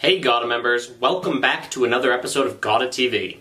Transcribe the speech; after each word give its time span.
Hey 0.00 0.18
GAWDA 0.18 0.48
members, 0.48 0.90
welcome 0.92 1.42
back 1.42 1.70
to 1.72 1.84
another 1.84 2.10
episode 2.10 2.46
of 2.46 2.58
GAWDA 2.58 2.88
TV. 2.88 3.40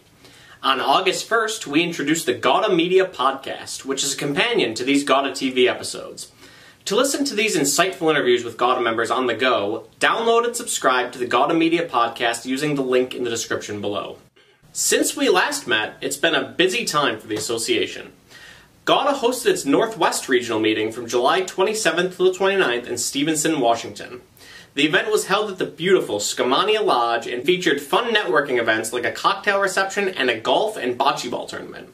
On 0.61 0.81
August 0.81 1.29
1st, 1.29 1.65
we 1.65 1.81
introduced 1.81 2.25
the 2.25 2.33
GAWDA 2.33 2.75
Media 2.75 3.05
Podcast, 3.05 3.85
which 3.85 4.03
is 4.03 4.13
a 4.13 4.17
companion 4.17 4.73
to 4.73 4.83
these 4.83 5.05
GAWDA 5.05 5.31
TV 5.31 5.69
episodes. 5.69 6.33
To 6.83 6.97
listen 6.97 7.23
to 7.23 7.33
these 7.33 7.55
insightful 7.55 8.09
interviews 8.09 8.43
with 8.43 8.57
GAWDA 8.57 8.83
members 8.83 9.09
on 9.09 9.27
the 9.27 9.35
go, 9.35 9.87
download 10.01 10.43
and 10.43 10.53
subscribe 10.53 11.13
to 11.13 11.17
the 11.17 11.27
GAWDA 11.27 11.57
Media 11.57 11.87
Podcast 11.87 12.43
using 12.43 12.75
the 12.75 12.81
link 12.81 13.15
in 13.15 13.23
the 13.23 13.29
description 13.29 13.79
below. 13.79 14.17
Since 14.73 15.15
we 15.15 15.29
last 15.29 15.65
met, 15.65 15.95
it's 16.01 16.17
been 16.17 16.35
a 16.35 16.49
busy 16.49 16.83
time 16.83 17.21
for 17.21 17.27
the 17.27 17.37
association. 17.37 18.11
GAWDA 18.85 19.13
hosted 19.19 19.45
its 19.45 19.63
Northwest 19.63 20.27
Regional 20.27 20.59
meeting 20.59 20.91
from 20.91 21.07
July 21.07 21.41
27th 21.41 22.17
to 22.17 22.23
the 22.23 22.37
29th 22.37 22.85
in 22.85 22.97
Stevenson, 22.97 23.61
Washington. 23.61 24.19
The 24.75 24.85
event 24.85 25.11
was 25.11 25.25
held 25.25 25.49
at 25.49 25.57
the 25.57 25.65
beautiful 25.65 26.19
Skamania 26.19 26.83
Lodge 26.83 27.25
and 27.25 27.43
featured 27.43 27.81
fun 27.81 28.13
networking 28.13 28.59
events 28.59 28.93
like 28.93 29.05
a 29.05 29.11
cocktail 29.11 29.59
reception 29.59 30.09
and 30.09 30.29
a 30.29 30.39
golf 30.39 30.77
and 30.77 30.97
bocce 30.97 31.29
ball 31.29 31.47
tournament. 31.47 31.89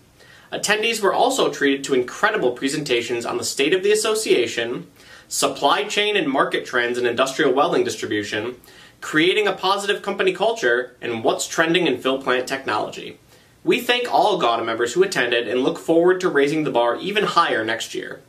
Attendees 0.51 1.01
were 1.01 1.13
also 1.13 1.49
treated 1.49 1.83
to 1.85 1.93
incredible 1.93 2.51
presentations 2.51 3.25
on 3.25 3.37
the 3.37 3.45
state 3.45 3.73
of 3.73 3.81
the 3.81 3.93
association, 3.93 4.87
supply 5.29 5.85
chain 5.85 6.17
and 6.17 6.27
market 6.27 6.65
trends 6.65 6.97
in 6.97 7.05
industrial 7.05 7.53
welding 7.53 7.85
distribution, 7.85 8.55
creating 8.99 9.47
a 9.47 9.53
positive 9.53 10.01
company 10.01 10.33
culture, 10.33 10.95
and 11.01 11.23
what's 11.23 11.47
trending 11.47 11.87
in 11.87 11.97
fill 11.97 12.21
plant 12.21 12.47
technology. 12.47 13.17
We 13.63 13.79
thank 13.79 14.11
all 14.13 14.39
GAWDA 14.39 14.65
members 14.65 14.93
who 14.93 15.03
attended 15.03 15.47
and 15.47 15.61
look 15.61 15.79
forward 15.79 16.19
to 16.21 16.29
raising 16.29 16.65
the 16.65 16.71
bar 16.71 16.97
even 16.97 17.23
higher 17.23 17.63
next 17.63 17.95
year. 17.95 18.21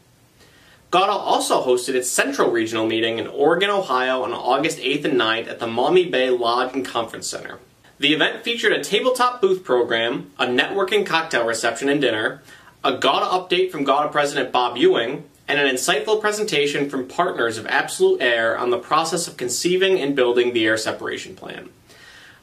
GAWDA 0.93 1.09
also 1.09 1.65
hosted 1.65 1.95
its 1.95 2.09
Central 2.09 2.51
Regional 2.51 2.87
meeting 2.87 3.19
in 3.19 3.27
Oregon, 3.27 3.71
Ohio 3.71 4.23
on 4.23 4.33
August 4.33 4.79
8th 4.79 5.05
and 5.05 5.21
9th 5.21 5.49
at 5.49 5.59
the 5.59 5.67
Maumee 5.67 6.09
Bay 6.09 6.31
Lodge 6.31 6.75
and 6.75 6.87
Conference 6.87 7.27
Center. 7.27 7.59
The 7.99 8.15
event 8.15 8.45
featured 8.45 8.73
a 8.73 8.85
tabletop 8.85 9.41
booth 9.41 9.65
program, 9.65 10.31
a 10.39 10.47
networking 10.47 11.05
cocktail 11.05 11.45
reception 11.45 11.89
and 11.89 12.01
dinner, 12.01 12.41
a 12.84 12.93
GAWDA 12.93 13.27
update 13.27 13.73
from 13.73 13.84
GAWDA 13.84 14.12
President 14.12 14.53
Bob 14.53 14.77
Ewing, 14.77 15.25
and 15.48 15.59
an 15.59 15.75
insightful 15.75 16.20
presentation 16.20 16.89
from 16.89 17.09
partners 17.09 17.59
of 17.59 17.67
Absolute 17.67 18.23
Air 18.23 18.56
on 18.56 18.71
the 18.71 18.78
process 18.78 19.27
of 19.27 19.37
conceiving 19.37 19.98
and 19.98 20.15
building 20.15 20.53
the 20.53 20.67
air 20.67 20.77
separation 20.77 21.34
plan. 21.34 21.69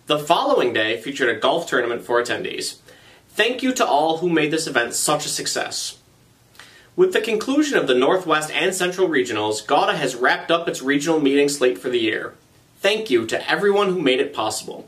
The 0.08 0.20
following 0.20 0.74
day 0.74 1.00
featured 1.02 1.30
a 1.30 1.40
golf 1.40 1.68
tournament 1.68 2.02
for 2.02 2.22
attendees. 2.22 2.80
Thank 3.30 3.64
you 3.64 3.74
to 3.74 3.86
all 3.86 4.18
who 4.18 4.30
made 4.30 4.52
this 4.52 4.68
event 4.68 4.96
such 4.96 5.26
a 5.26 5.30
success. 5.30 5.98
With 6.96 7.14
the 7.14 7.22
conclusion 7.22 7.80
of 7.80 7.88
the 7.88 7.96
Northwest 7.96 8.52
and 8.52 8.76
Central 8.76 9.08
Regionals, 9.08 9.66
GAWDA 9.66 9.96
has 9.96 10.16
wrapped 10.16 10.52
up 10.52 10.68
its 10.68 10.84
regional 10.84 11.20
meeting 11.20 11.50
slate 11.50 11.80
for 11.80 11.90
the 11.90 12.00
year. 12.00 12.36
Thank 12.82 13.10
you 13.10 13.26
to 13.26 13.50
everyone 13.50 13.88
who 13.88 14.00
made 14.00 14.20
it 14.20 14.32
possible. 14.32 14.88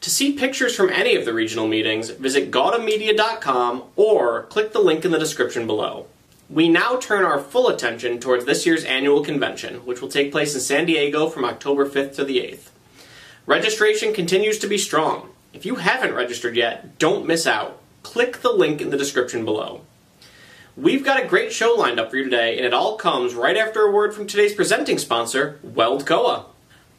To 0.00 0.08
see 0.08 0.32
pictures 0.32 0.74
from 0.74 0.88
any 0.88 1.14
of 1.14 1.26
the 1.26 1.34
regional 1.34 1.68
meetings, 1.68 2.08
visit 2.08 2.50
GAWDAmedia.com 2.50 3.82
or 3.96 4.44
click 4.44 4.72
the 4.72 4.80
link 4.80 5.04
in 5.04 5.10
the 5.10 5.18
description 5.18 5.66
below. 5.66 6.06
We 6.48 6.70
now 6.70 6.96
turn 6.96 7.22
our 7.22 7.38
full 7.38 7.68
attention 7.68 8.18
towards 8.18 8.46
this 8.46 8.64
year's 8.64 8.84
annual 8.84 9.22
convention, 9.22 9.84
which 9.84 10.00
will 10.00 10.08
take 10.08 10.32
place 10.32 10.54
in 10.54 10.62
San 10.62 10.86
Diego 10.86 11.28
from 11.28 11.44
October 11.44 11.86
5th 11.86 12.14
to 12.14 12.24
the 12.24 12.38
8th. 12.38 12.70
Registration 13.44 14.14
continues 14.14 14.58
to 14.60 14.66
be 14.66 14.78
strong. 14.78 15.28
If 15.52 15.66
you 15.66 15.74
haven't 15.74 16.14
registered 16.14 16.56
yet, 16.56 16.98
don't 16.98 17.26
miss 17.26 17.46
out. 17.46 17.78
Click 18.02 18.40
the 18.40 18.52
link 18.52 18.80
in 18.80 18.88
the 18.88 18.96
description 18.96 19.44
below. 19.44 19.82
We've 20.76 21.02
got 21.02 21.24
a 21.24 21.26
great 21.26 21.54
show 21.54 21.72
lined 21.72 21.98
up 21.98 22.10
for 22.10 22.18
you 22.18 22.24
today, 22.24 22.58
and 22.58 22.66
it 22.66 22.74
all 22.74 22.96
comes 22.96 23.34
right 23.34 23.56
after 23.56 23.80
a 23.80 23.90
word 23.90 24.14
from 24.14 24.26
today's 24.26 24.52
presenting 24.52 24.98
sponsor, 24.98 25.58
WeldCoa. 25.66 26.44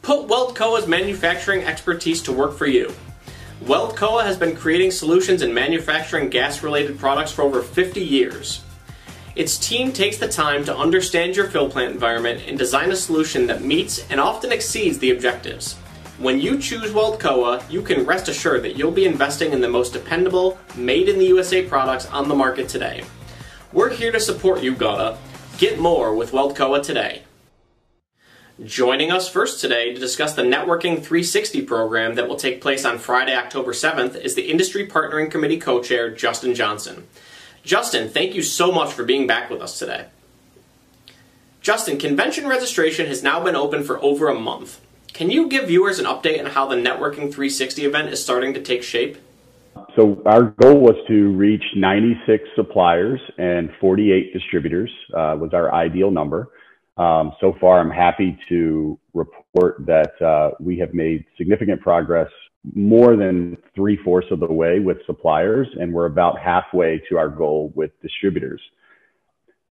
Put 0.02 0.26
WeldCoa's 0.26 0.88
manufacturing 0.88 1.62
expertise 1.62 2.20
to 2.22 2.32
work 2.32 2.58
for 2.58 2.66
you. 2.66 2.92
WeldCoa 3.62 4.24
has 4.24 4.36
been 4.36 4.56
creating 4.56 4.90
solutions 4.90 5.42
in 5.42 5.54
manufacturing 5.54 6.28
gas 6.28 6.60
related 6.64 6.98
products 6.98 7.30
for 7.30 7.42
over 7.42 7.62
50 7.62 8.00
years. 8.00 8.64
Its 9.36 9.56
team 9.56 9.92
takes 9.92 10.18
the 10.18 10.26
time 10.26 10.64
to 10.64 10.76
understand 10.76 11.36
your 11.36 11.46
fill 11.46 11.70
plant 11.70 11.92
environment 11.92 12.42
and 12.48 12.58
design 12.58 12.90
a 12.90 12.96
solution 12.96 13.46
that 13.46 13.62
meets 13.62 14.04
and 14.10 14.18
often 14.18 14.50
exceeds 14.50 14.98
the 14.98 15.12
objectives. 15.12 15.74
When 16.18 16.40
you 16.40 16.58
choose 16.58 16.90
WeldCoa, 16.90 17.70
you 17.70 17.82
can 17.82 18.04
rest 18.04 18.26
assured 18.26 18.64
that 18.64 18.74
you'll 18.76 18.90
be 18.90 19.06
investing 19.06 19.52
in 19.52 19.60
the 19.60 19.68
most 19.68 19.92
dependable, 19.92 20.58
made 20.74 21.08
in 21.08 21.20
the 21.20 21.26
USA 21.26 21.64
products 21.64 22.06
on 22.06 22.28
the 22.28 22.34
market 22.34 22.68
today. 22.68 23.04
We're 23.70 23.90
here 23.90 24.12
to 24.12 24.20
support 24.20 24.62
you, 24.62 24.74
GAWDA. 24.74 25.18
Get 25.58 25.78
more 25.78 26.14
with 26.14 26.32
WeldCoa 26.32 26.82
today. 26.82 27.24
Joining 28.64 29.12
us 29.12 29.28
first 29.28 29.60
today 29.60 29.92
to 29.92 30.00
discuss 30.00 30.32
the 30.32 30.42
Networking 30.42 30.94
360 30.94 31.62
program 31.62 32.14
that 32.14 32.30
will 32.30 32.36
take 32.36 32.62
place 32.62 32.86
on 32.86 32.96
Friday, 32.96 33.36
October 33.36 33.72
7th 33.72 34.18
is 34.18 34.34
the 34.34 34.50
Industry 34.50 34.86
Partnering 34.86 35.30
Committee 35.30 35.58
co-chair, 35.58 36.10
Justin 36.10 36.54
Johnson. 36.54 37.06
Justin, 37.62 38.08
thank 38.08 38.34
you 38.34 38.42
so 38.42 38.72
much 38.72 38.94
for 38.94 39.04
being 39.04 39.26
back 39.26 39.50
with 39.50 39.60
us 39.60 39.78
today. 39.78 40.06
Justin, 41.60 41.98
convention 41.98 42.48
registration 42.48 43.04
has 43.06 43.22
now 43.22 43.44
been 43.44 43.54
open 43.54 43.84
for 43.84 44.02
over 44.02 44.28
a 44.28 44.34
month. 44.34 44.80
Can 45.12 45.30
you 45.30 45.46
give 45.46 45.68
viewers 45.68 45.98
an 45.98 46.06
update 46.06 46.42
on 46.42 46.52
how 46.52 46.64
the 46.64 46.76
Networking 46.76 47.30
360 47.30 47.84
event 47.84 48.08
is 48.08 48.22
starting 48.22 48.54
to 48.54 48.62
take 48.62 48.82
shape? 48.82 49.18
So 49.96 50.22
our 50.26 50.54
goal 50.60 50.80
was 50.80 50.96
to 51.08 51.32
reach 51.36 51.64
96 51.76 52.44
suppliers 52.54 53.20
and 53.38 53.70
48 53.80 54.32
distributors 54.32 54.90
uh, 55.12 55.36
was 55.38 55.50
our 55.52 55.74
ideal 55.74 56.10
number. 56.10 56.48
Um, 56.96 57.32
so 57.40 57.54
far, 57.60 57.78
I'm 57.78 57.90
happy 57.90 58.38
to 58.48 58.98
report 59.14 59.86
that 59.86 60.20
uh, 60.20 60.54
we 60.60 60.78
have 60.78 60.94
made 60.94 61.24
significant 61.36 61.80
progress, 61.80 62.28
more 62.74 63.16
than 63.16 63.56
three 63.74 63.96
fourths 64.04 64.26
of 64.32 64.40
the 64.40 64.52
way 64.52 64.80
with 64.80 64.98
suppliers, 65.06 65.68
and 65.80 65.92
we're 65.92 66.06
about 66.06 66.40
halfway 66.40 67.00
to 67.08 67.16
our 67.16 67.28
goal 67.28 67.72
with 67.76 67.90
distributors. 68.02 68.60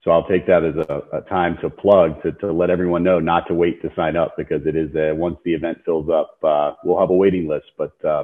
So 0.03 0.09
I'll 0.09 0.27
take 0.27 0.47
that 0.47 0.63
as 0.63 0.75
a, 0.89 1.17
a 1.17 1.21
time 1.29 1.57
to 1.61 1.69
plug 1.69 2.23
to, 2.23 2.31
to, 2.31 2.51
let 2.51 2.71
everyone 2.71 3.03
know 3.03 3.19
not 3.19 3.47
to 3.49 3.53
wait 3.53 3.83
to 3.83 3.91
sign 3.95 4.15
up 4.17 4.35
because 4.35 4.65
it 4.65 4.75
is 4.75 4.89
a, 4.95 5.13
once 5.13 5.37
the 5.45 5.53
event 5.53 5.77
fills 5.85 6.09
up, 6.09 6.37
uh, 6.43 6.73
we'll 6.83 6.99
have 6.99 7.11
a 7.11 7.15
waiting 7.15 7.47
list, 7.47 7.67
but 7.77 7.93
uh, 8.03 8.23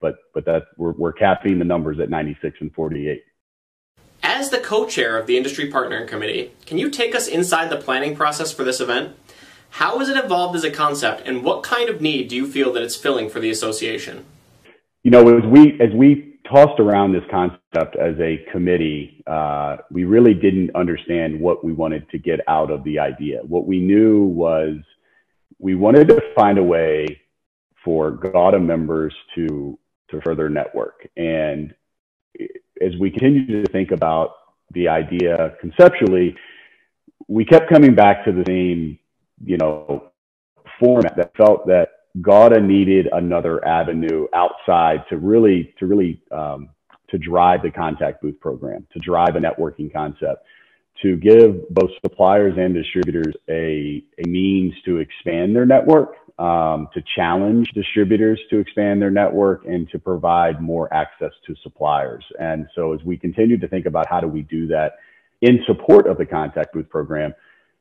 but 0.00 0.16
but 0.34 0.44
that 0.44 0.64
we're, 0.76 0.92
we're 0.92 1.12
capping 1.12 1.58
the 1.58 1.64
numbers 1.64 1.98
at 2.00 2.10
96 2.10 2.58
and 2.60 2.74
48. 2.74 3.22
As 4.22 4.50
the 4.50 4.58
co-chair 4.58 5.16
of 5.16 5.26
the 5.26 5.36
industry 5.36 5.70
partnering 5.70 6.08
committee, 6.08 6.52
can 6.66 6.78
you 6.78 6.90
take 6.90 7.14
us 7.14 7.28
inside 7.28 7.70
the 7.70 7.76
planning 7.76 8.16
process 8.16 8.52
for 8.52 8.64
this 8.64 8.80
event? 8.80 9.16
How 9.70 9.98
has 9.98 10.08
it 10.08 10.16
evolved 10.16 10.56
as 10.56 10.64
a 10.64 10.70
concept, 10.70 11.26
and 11.26 11.44
what 11.44 11.62
kind 11.62 11.88
of 11.88 12.00
need 12.00 12.28
do 12.28 12.36
you 12.36 12.50
feel 12.50 12.72
that 12.72 12.82
it's 12.82 12.96
filling 12.96 13.28
for 13.28 13.40
the 13.40 13.50
association? 13.50 14.24
You 15.02 15.10
know, 15.10 15.36
as 15.36 15.44
we 15.44 15.80
as 15.80 15.92
we 15.94 16.38
tossed 16.50 16.80
around 16.80 17.12
this 17.12 17.24
concept 17.30 17.96
as 17.96 18.18
a 18.20 18.44
committee, 18.52 19.22
uh, 19.26 19.78
we 19.90 20.04
really 20.04 20.34
didn't 20.34 20.74
understand 20.74 21.38
what 21.40 21.64
we 21.64 21.72
wanted 21.72 22.08
to 22.10 22.18
get 22.18 22.40
out 22.48 22.70
of 22.70 22.84
the 22.84 22.98
idea. 22.98 23.40
What 23.42 23.66
we 23.66 23.80
knew 23.80 24.24
was 24.24 24.76
we 25.58 25.74
wanted 25.74 26.08
to 26.08 26.20
find 26.34 26.58
a 26.58 26.62
way 26.62 27.20
for 27.84 28.12
GAWDA 28.12 28.64
members 28.64 29.14
to 29.34 29.78
to 30.10 30.20
further 30.22 30.48
network. 30.48 31.08
And 31.16 31.74
as 32.80 32.92
we 33.00 33.10
continue 33.10 33.64
to 33.64 33.72
think 33.72 33.90
about 33.90 34.34
the 34.72 34.88
idea 34.88 35.54
conceptually, 35.60 36.36
we 37.28 37.44
kept 37.44 37.70
coming 37.70 37.94
back 37.94 38.24
to 38.24 38.32
the 38.32 38.44
same, 38.46 38.98
you 39.44 39.56
know, 39.56 40.10
format 40.78 41.16
that 41.16 41.36
felt 41.36 41.66
that 41.66 41.88
GAWDA 42.20 42.64
needed 42.64 43.08
another 43.12 43.66
avenue 43.66 44.26
outside 44.34 45.04
to 45.08 45.18
really, 45.18 45.74
to 45.78 45.86
really, 45.86 46.20
um, 46.30 46.70
to 47.08 47.18
drive 47.18 47.62
the 47.62 47.70
contact 47.70 48.22
booth 48.22 48.38
program, 48.40 48.86
to 48.92 48.98
drive 48.98 49.36
a 49.36 49.40
networking 49.40 49.92
concept, 49.92 50.44
to 51.02 51.16
give 51.16 51.68
both 51.70 51.90
suppliers 52.02 52.54
and 52.58 52.74
distributors 52.74 53.34
a, 53.48 54.02
a 54.18 54.28
means 54.28 54.74
to 54.84 54.98
expand 54.98 55.54
their 55.54 55.66
network 55.66 56.14
um, 56.38 56.88
to 56.92 57.02
challenge 57.14 57.70
distributors 57.74 58.40
to 58.50 58.58
expand 58.58 59.00
their 59.00 59.10
network 59.10 59.64
and 59.64 59.88
to 59.90 59.98
provide 59.98 60.60
more 60.60 60.92
access 60.92 61.32
to 61.46 61.54
suppliers. 61.62 62.24
And 62.38 62.66
so 62.74 62.92
as 62.92 63.02
we 63.04 63.16
continue 63.16 63.56
to 63.58 63.68
think 63.68 63.86
about 63.86 64.06
how 64.08 64.20
do 64.20 64.28
we 64.28 64.42
do 64.42 64.66
that 64.68 64.96
in 65.40 65.60
support 65.66 66.06
of 66.06 66.18
the 66.18 66.26
contact 66.26 66.74
booth 66.74 66.88
program, 66.90 67.34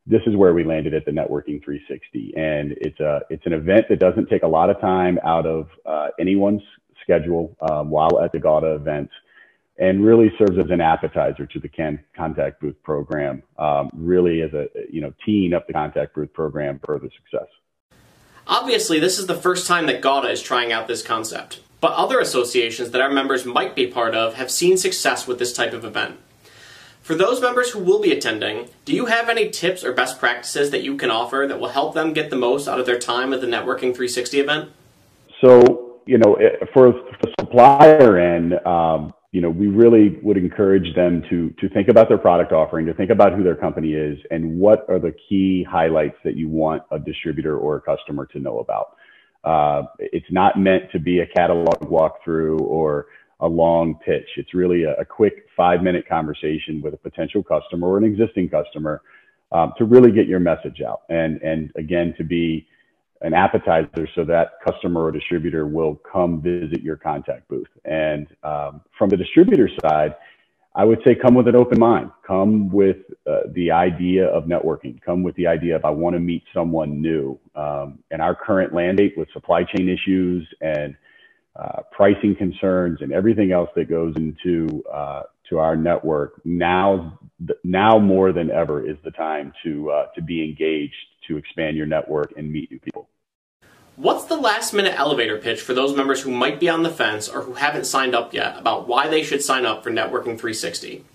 this 0.07 0.22
is 0.25 0.36
where 0.36 0.54
we 0.54 0.63
landed 0.63 0.94
at 0.94 1.04
the 1.06 1.12
networking 1.12 1.63
360 1.63 2.34
and 2.38 2.74
it's 2.80 3.00
a 3.00 3.22
it's 3.30 3.46
an 3.46 3.54
event 3.54 3.88
that 3.90 4.00
doesn't 4.00 4.30
take 4.30 4.44
a 4.44 4.48
lot 4.48 4.69
of 4.69 4.80
time 4.80 5.19
out 5.24 5.46
of 5.46 5.68
uh, 5.86 6.10
anyone's 6.19 6.62
schedule 7.01 7.56
um, 7.69 7.90
while 7.90 8.22
at 8.22 8.31
the 8.31 8.38
GAWDA 8.38 8.75
events 8.75 9.12
and 9.78 10.06
really 10.06 10.31
serves 10.38 10.58
as 10.58 10.69
an 10.69 10.80
appetizer 10.80 11.46
to 11.46 11.60
the 11.60 11.68
can, 11.68 12.00
contact 12.16 12.62
booth 12.62 12.75
program 12.84 13.42
um, 13.58 13.90
really 13.94 14.42
as 14.42 14.54
a 14.54 14.68
you 14.92 15.01
know 15.01 15.12
teeing 15.25 15.54
up 15.54 15.66
the 15.66 15.74
contact 15.74 16.13
booth 16.13 16.31
program 16.34 16.80
for 16.86 17.00
the 17.00 17.10
success 17.18 17.48
Obviously, 18.47 19.00
this 19.00 19.18
is 19.18 19.25
the 19.25 19.36
first 19.36 19.65
time 19.65 19.88
that 19.88 20.03
GAWDA 20.03 20.31
is 20.31 20.42
trying 20.42 20.71
out 20.71 20.88
this 20.88 21.01
concept, 21.01 21.62
but 21.81 21.94
other 21.94 22.19
associations 22.19 22.92
that 22.92 23.01
our 23.01 23.12
members 23.12 23.44
might 23.44 23.75
be 23.75 23.88
part 23.88 24.13
of 24.13 24.36
have 24.36 24.51
seen 24.51 24.77
success 24.77 25.25
with 25.25 25.39
this 25.39 25.51
type 25.51 25.74
of 25.74 25.83
event. 25.83 26.19
For 27.01 27.15
those 27.15 27.42
members 27.42 27.71
who 27.71 27.80
will 27.80 28.00
be 28.00 28.12
attending, 28.12 28.69
do 28.83 28.94
you 28.94 29.07
have 29.07 29.30
any 29.30 29.50
tips 29.50 29.83
or 29.83 29.94
best 29.94 30.19
practices 30.19 30.69
that 30.71 30.83
you 30.83 30.95
can 30.95 31.09
offer 31.09 31.45
that 31.47 31.59
will 31.59 31.69
help 31.69 31.95
them 31.95 32.13
get 32.13 32.30
the 32.30 32.36
most 32.36 32.68
out 32.68 32.80
of 32.80 32.86
their 32.86 33.00
time 33.00 33.33
at 33.33 33.42
the 33.42 33.47
Networking 33.47 33.94
360 33.94 34.39
event? 34.39 34.69
So, 35.41 36.01
you 36.06 36.19
know, 36.19 36.36
eh, 36.36 36.65
for 36.71 36.91
the 36.91 37.33
supplier 37.39 38.18
end, 38.18 38.53
um, 38.65 39.12
you 39.36 39.42
know, 39.42 39.50
we 39.50 39.68
really 39.68 40.18
would 40.22 40.38
encourage 40.38 40.96
them 40.96 41.22
to 41.30 41.50
to 41.60 41.68
think 41.68 41.90
about 41.90 42.08
their 42.08 42.18
product 42.18 42.54
offering, 42.54 42.86
to 42.86 42.94
think 42.94 43.10
about 43.10 43.34
who 43.34 43.44
their 43.44 43.58
company 43.58 43.92
is, 43.92 44.18
and 44.32 44.58
what 44.58 44.86
are 44.88 44.98
the 44.98 45.14
key 45.28 45.62
highlights 45.70 46.16
that 46.24 46.38
you 46.38 46.48
want 46.48 46.84
a 46.92 46.98
distributor 46.98 47.58
or 47.58 47.76
a 47.76 47.82
customer 47.82 48.26
to 48.28 48.40
know 48.40 48.60
about. 48.60 48.96
Uh, 49.44 49.82
it's 50.00 50.32
not 50.32 50.58
meant 50.58 50.90
to 50.94 51.00
be 51.00 51.20
a 51.20 51.28
catalog 51.28 51.78
walkthrough 51.82 52.62
or 52.62 53.08
a 53.42 53.48
long 53.48 54.00
pitch. 54.06 54.30
It's 54.38 54.54
really 54.54 54.86
a, 54.86 54.94
a 54.94 55.04
quick 55.04 55.48
five 55.58 55.84
minute 55.84 56.08
conversation 56.08 56.82
with 56.82 56.94
a 56.94 56.98
potential 56.98 57.44
customer 57.44 57.90
or 57.90 57.98
an 57.98 58.06
existing 58.06 58.48
customer 58.48 59.02
um, 59.52 59.74
to 59.78 59.84
really 59.84 60.14
get 60.14 60.28
your 60.28 60.40
message 60.40 60.80
out. 60.80 61.02
And, 61.10 61.42
and 61.42 61.74
again, 61.76 62.14
to 62.18 62.24
be 62.24 62.68
an 63.21 63.33
appetizer 63.33 64.07
so 64.13 64.23
that 64.25 64.53
customer 64.65 65.03
or 65.03 65.12
distributor 65.12 65.67
will 65.67 65.95
come 66.12 66.41
visit 66.41 66.81
your 66.81 66.97
contact 66.97 67.47
booth. 67.47 67.67
And 67.85 68.27
um, 68.44 68.81
from 68.97 69.09
the 69.09 69.17
distributor 69.17 69.69
side, 69.81 70.15
I 70.75 70.83
would 70.83 71.00
say 71.06 71.15
come 71.15 71.35
with 71.35 71.47
an 71.47 71.56
open 71.56 71.79
mind. 71.79 72.12
Come 72.27 72.69
with 72.69 72.97
uh, 73.25 73.41
the 73.53 73.71
idea 73.71 74.27
of 74.27 74.44
networking. 74.44 75.01
Come 75.01 75.23
with 75.23 75.35
the 75.35 75.47
idea 75.47 75.77
of 75.77 75.85
I 75.85 75.89
want 75.89 76.15
to 76.15 76.19
meet 76.19 76.44
someone 76.53 77.01
new. 77.01 77.39
Um, 77.56 78.00
and 78.12 78.21
our 78.21 78.35
current 78.35 78.73
mandate 78.73 79.13
with 79.17 79.29
supply 79.31 79.63
chain 79.63 79.88
issues 79.88 80.45
and 80.59 80.95
uh, 81.56 81.83
pricing 81.94 82.35
concerns 82.35 83.00
and 83.01 83.13
everything 83.13 83.53
else 83.53 83.69
that 83.77 83.89
goes 83.89 84.13
into 84.17 84.83
uh, 84.94 85.23
to 85.50 85.59
our 85.59 85.77
network 85.77 86.41
now 86.44 87.17
now 87.63 87.97
more 87.97 88.33
than 88.33 88.51
ever 88.51 88.85
is 88.85 88.97
the 89.06 89.12
time 89.12 89.53
to 89.63 89.89
uh, 89.89 90.07
to 90.15 90.21
be 90.21 90.44
engaged 90.44 90.94
to 91.27 91.38
expand 91.38 91.77
your 91.77 91.86
network 91.86 92.33
and 92.38 92.51
meet 92.51 92.72
new 92.72 92.80
people. 92.80 93.10
What's 93.98 94.25
the 94.25 94.36
last 94.36 94.74
minute 94.74 95.00
elevator 95.00 95.38
pitch 95.38 95.62
for 95.62 95.74
those 95.74 95.95
members 95.95 96.22
who 96.22 96.31
might 96.31 96.60
be 96.60 96.68
on 96.68 96.83
the 96.83 96.89
fence 96.89 97.30
or 97.30 97.44
who 97.44 97.54
haven't 97.54 97.86
signed 97.86 98.13
up 98.13 98.33
yet 98.33 98.57
about 98.57 98.88
why 98.89 99.07
they 99.07 99.24
should 99.24 99.42
sign 99.42 99.66
up 99.66 99.83
for 99.83 99.89
Networking 99.89 100.38
360? 100.38 101.06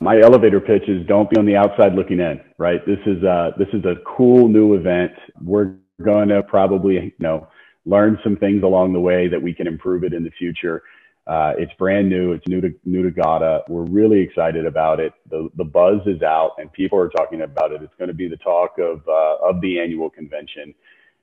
My 0.00 0.18
elevator 0.18 0.60
pitch 0.60 0.88
is 0.88 1.06
don't 1.06 1.28
be 1.28 1.36
on 1.36 1.44
the 1.44 1.56
outside 1.56 1.94
looking 1.94 2.20
in, 2.20 2.40
right? 2.56 2.80
This 2.86 3.00
is 3.04 3.22
a, 3.22 3.52
this 3.58 3.68
is 3.74 3.84
a 3.84 3.96
cool 4.06 4.48
new 4.48 4.74
event. 4.74 5.12
We're 5.42 5.74
going 6.02 6.30
to 6.30 6.42
probably, 6.42 6.94
you 6.94 7.12
know, 7.18 7.46
learn 7.84 8.18
some 8.24 8.36
things 8.36 8.62
along 8.62 8.94
the 8.94 9.00
way 9.00 9.28
that 9.28 9.42
we 9.42 9.52
can 9.52 9.66
improve 9.66 10.02
it 10.04 10.14
in 10.14 10.24
the 10.24 10.30
future. 10.30 10.82
Uh, 11.30 11.52
it's 11.58 11.72
brand 11.74 12.08
new. 12.08 12.32
It's 12.32 12.46
new 12.48 12.60
to 12.60 12.74
new 12.84 13.08
to 13.08 13.10
GAWDA. 13.12 13.68
We're 13.68 13.84
really 13.84 14.18
excited 14.18 14.66
about 14.66 14.98
it. 14.98 15.12
The 15.30 15.48
the 15.56 15.62
buzz 15.62 16.00
is 16.04 16.22
out, 16.22 16.56
and 16.58 16.72
people 16.72 16.98
are 16.98 17.08
talking 17.08 17.42
about 17.42 17.70
it. 17.70 17.82
It's 17.82 17.94
going 17.98 18.08
to 18.08 18.14
be 18.14 18.26
the 18.26 18.36
talk 18.38 18.78
of 18.80 19.06
uh, 19.06 19.36
of 19.48 19.60
the 19.60 19.78
annual 19.78 20.10
convention, 20.10 20.74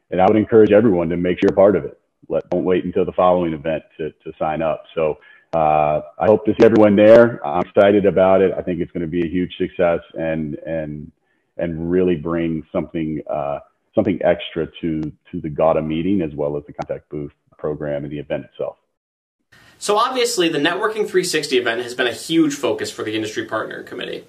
and 0.10 0.22
I 0.22 0.26
would 0.26 0.38
encourage 0.38 0.72
everyone 0.72 1.10
to 1.10 1.18
make 1.18 1.40
sure 1.40 1.50
you're 1.50 1.56
part 1.58 1.76
of 1.76 1.84
it. 1.84 2.00
Let 2.30 2.50
don't 2.50 2.64
wait 2.64 2.86
until 2.86 3.04
the 3.04 3.12
following 3.12 3.52
event 3.52 3.84
to 3.98 4.12
to 4.12 4.32
sign 4.40 4.62
up. 4.62 4.84
So 4.96 5.18
uh, 5.54 6.00
I 6.18 6.28
hope 6.28 6.46
to 6.46 6.54
see 6.58 6.66
everyone 6.66 6.96
there. 6.96 7.46
I'm 7.46 7.64
excited 7.64 8.06
about 8.06 8.42
it. 8.42 8.54
I 8.58 8.62
think 8.62 8.80
it's 8.80 8.92
going 8.94 9.02
to 9.02 9.08
be 9.08 9.26
a 9.26 9.30
huge 9.30 9.54
success 9.58 10.00
and 10.14 10.56
and 10.66 11.12
and 11.58 11.92
really 11.92 12.16
bring 12.16 12.64
something 12.72 13.22
uh, 13.30 13.60
something 13.94 14.22
extra 14.24 14.68
to 14.80 15.02
to 15.02 15.42
the 15.42 15.50
GAWDA 15.50 15.86
meeting 15.86 16.22
as 16.22 16.34
well 16.34 16.56
as 16.56 16.64
the 16.66 16.72
contact 16.72 17.10
booth 17.10 17.34
program 17.58 18.06
and 18.06 18.14
the 18.14 18.20
event 18.20 18.46
itself. 18.46 18.78
So 19.80 19.98
obviously, 19.98 20.50
the 20.50 20.58
Networking 20.58 21.06
360 21.06 21.58
event 21.58 21.82
has 21.84 21.94
been 21.94 22.08
a 22.08 22.14
huge 22.14 22.56
focus 22.56 22.90
for 22.90 23.04
the 23.04 23.16
Industry 23.16 23.46
Partner 23.46 23.84
Committee. 23.84 24.24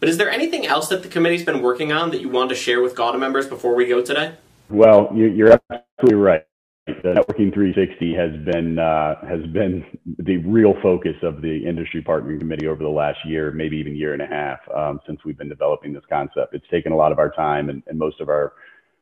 But 0.00 0.08
is 0.08 0.16
there 0.16 0.30
anything 0.30 0.66
else 0.66 0.88
that 0.88 1.02
the 1.02 1.08
committee's 1.08 1.44
been 1.44 1.62
working 1.62 1.92
on 1.92 2.10
that 2.10 2.20
you 2.20 2.28
want 2.28 2.48
to 2.50 2.56
share 2.56 2.82
with 2.82 2.94
GAWDA 2.94 3.18
members 3.18 3.46
before 3.46 3.74
we 3.74 3.86
go 3.86 4.02
today? 4.02 4.34
Well, 4.68 5.10
you're 5.14 5.58
absolutely 5.70 6.16
right. 6.16 6.44
The 6.86 7.14
Networking 7.14 7.54
360 7.54 8.14
has 8.14 8.32
been 8.44 8.78
uh, 8.78 9.14
has 9.26 9.46
been 9.52 9.84
the 10.18 10.38
real 10.38 10.74
focus 10.82 11.14
of 11.22 11.40
the 11.40 11.64
Industry 11.64 12.02
Partnering 12.02 12.40
Committee 12.40 12.66
over 12.66 12.82
the 12.82 12.88
last 12.88 13.18
year, 13.24 13.52
maybe 13.52 13.76
even 13.76 13.94
year 13.94 14.12
and 14.12 14.22
a 14.22 14.26
half, 14.26 14.58
um, 14.74 15.00
since 15.06 15.20
we've 15.24 15.38
been 15.38 15.48
developing 15.48 15.92
this 15.92 16.02
concept. 16.08 16.52
It's 16.52 16.66
taken 16.68 16.90
a 16.90 16.96
lot 16.96 17.12
of 17.12 17.18
our 17.18 17.30
time 17.30 17.68
and, 17.68 17.82
and 17.86 17.96
most 17.96 18.20
of 18.20 18.28
our 18.28 18.54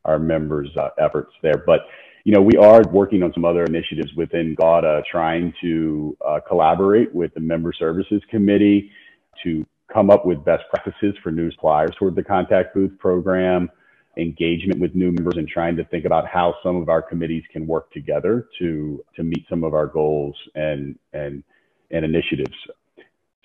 our 0.05 0.19
members' 0.19 0.69
uh, 0.77 0.91
efforts 0.99 1.33
there. 1.43 1.63
But 1.67 1.81
you 2.29 2.35
know, 2.35 2.43
we 2.43 2.59
are 2.59 2.83
working 2.93 3.23
on 3.23 3.33
some 3.33 3.47
other 3.47 3.65
initiatives 3.65 4.13
within 4.13 4.55
GAWDA, 4.55 5.03
trying 5.11 5.51
to 5.63 6.15
uh, 6.23 6.41
collaborate 6.47 7.15
with 7.15 7.33
the 7.33 7.41
Member 7.41 7.73
Services 7.73 8.21
Committee 8.31 8.91
to 9.43 9.65
come 9.91 10.11
up 10.11 10.27
with 10.27 10.45
best 10.45 10.65
practices 10.69 11.17
for 11.23 11.33
new 11.33 11.51
suppliers 11.53 11.93
toward 11.99 12.15
the 12.15 12.23
contact 12.23 12.75
booth 12.75 12.93
program, 12.99 13.71
engagement 14.19 14.79
with 14.79 14.95
new 14.95 15.11
members, 15.11 15.39
and 15.39 15.49
trying 15.49 15.75
to 15.75 15.85
think 15.87 16.05
about 16.05 16.29
how 16.29 16.55
some 16.63 16.77
of 16.77 16.91
our 16.91 17.01
committees 17.01 17.45
can 17.51 17.67
work 17.67 17.91
together 17.93 18.47
to 18.59 19.03
to 19.17 19.23
meet 19.23 19.47
some 19.49 19.65
of 19.65 19.73
our 19.73 19.87
goals 19.87 20.37
and 20.55 20.99
and 21.15 21.43
and 21.93 22.05
initiatives. 22.05 22.59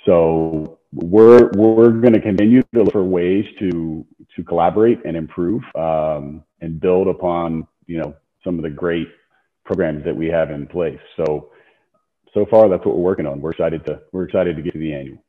So 0.05 0.77
we're 0.91 1.51
we're 1.55 1.91
going 1.91 2.15
to 2.15 2.21
continue 2.21 2.61
to 2.63 2.83
look 2.83 2.91
for 2.91 3.05
ways 3.05 3.45
to 3.59 4.05
to 4.35 4.43
collaborate 4.43 4.99
and 5.05 5.15
improve 5.15 5.63
um, 5.73 6.43
and 6.59 6.81
build 6.81 7.07
upon 7.07 7.65
you 7.87 8.01
know 8.01 8.13
some 8.43 8.57
of 8.57 8.63
the 8.63 8.69
great 8.69 9.07
programs 9.65 10.03
that 10.05 10.15
we 10.15 10.27
have 10.27 10.51
in 10.51 10.67
place. 10.67 10.99
So 11.17 11.49
so 12.33 12.45
far 12.49 12.69
that's 12.69 12.85
what 12.85 12.95
we're 12.95 13.03
working 13.03 13.25
on. 13.25 13.41
We're 13.41 13.51
excited 13.51 13.85
to 13.85 14.01
we're 14.11 14.25
excited 14.25 14.55
to 14.55 14.61
get 14.61 14.73
to 14.73 14.79
the 14.79 14.93
annual. 14.93 15.23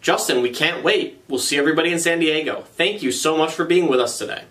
Justin, 0.00 0.42
we 0.42 0.50
can't 0.50 0.84
wait. 0.84 1.22
We'll 1.28 1.40
see 1.40 1.58
everybody 1.58 1.92
in 1.92 1.98
San 1.98 2.20
Diego. 2.20 2.62
Thank 2.62 3.02
you 3.02 3.10
so 3.10 3.36
much 3.36 3.52
for 3.52 3.64
being 3.64 3.88
with 3.88 4.00
us 4.00 4.18
today. 4.18 4.44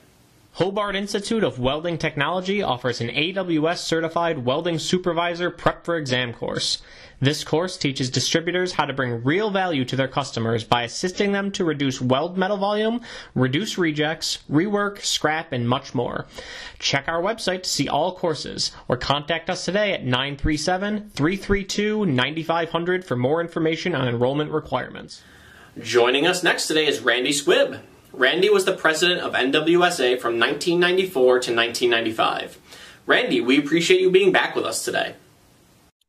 Hobart 0.53 0.95
Institute 0.95 1.43
of 1.43 1.59
Welding 1.59 1.99
Technology 1.99 2.63
offers 2.63 2.99
an 2.99 3.09
AWS 3.09 3.77
certified 3.77 4.39
welding 4.39 4.79
supervisor 4.79 5.51
prep 5.51 5.85
for 5.85 5.95
exam 5.95 6.33
course. 6.33 6.81
This 7.19 7.43
course 7.43 7.77
teaches 7.77 8.11
distributors 8.11 8.73
how 8.73 8.85
to 8.85 8.93
bring 8.93 9.23
real 9.23 9.49
value 9.49 9.83
to 9.85 9.95
their 9.95 10.07
customers 10.07 10.63
by 10.63 10.83
assisting 10.83 11.31
them 11.31 11.51
to 11.53 11.65
reduce 11.65 11.99
weld 11.99 12.37
metal 12.37 12.57
volume, 12.57 13.01
reduce 13.33 13.75
rejects, 13.75 14.39
rework, 14.49 15.01
scrap, 15.01 15.51
and 15.51 15.67
much 15.67 15.95
more. 15.95 16.27
Check 16.77 17.07
our 17.07 17.19
website 17.19 17.63
to 17.63 17.69
see 17.69 17.89
all 17.89 18.15
courses 18.15 18.71
or 18.87 18.97
contact 18.97 19.49
us 19.49 19.65
today 19.65 19.93
at 19.93 20.05
937 20.05 21.09
332 21.09 22.05
9500 22.05 23.03
for 23.03 23.15
more 23.15 23.41
information 23.41 23.95
on 23.95 24.07
enrollment 24.07 24.51
requirements. 24.51 25.23
Joining 25.79 26.27
us 26.27 26.43
next 26.43 26.67
today 26.67 26.85
is 26.85 26.99
Randy 26.99 27.31
Squibb. 27.31 27.79
Randy 28.13 28.49
was 28.51 28.65
the 28.65 28.73
president 28.73 29.21
of 29.21 29.33
NWSA 29.33 30.19
from 30.19 30.39
1994 30.39 31.23
to 31.23 31.55
1995. 31.55 32.59
Randy, 33.07 33.41
we 33.41 33.57
appreciate 33.57 34.01
you 34.01 34.11
being 34.11 34.31
back 34.31 34.55
with 34.55 34.65
us 34.65 34.85
today. 34.85 35.15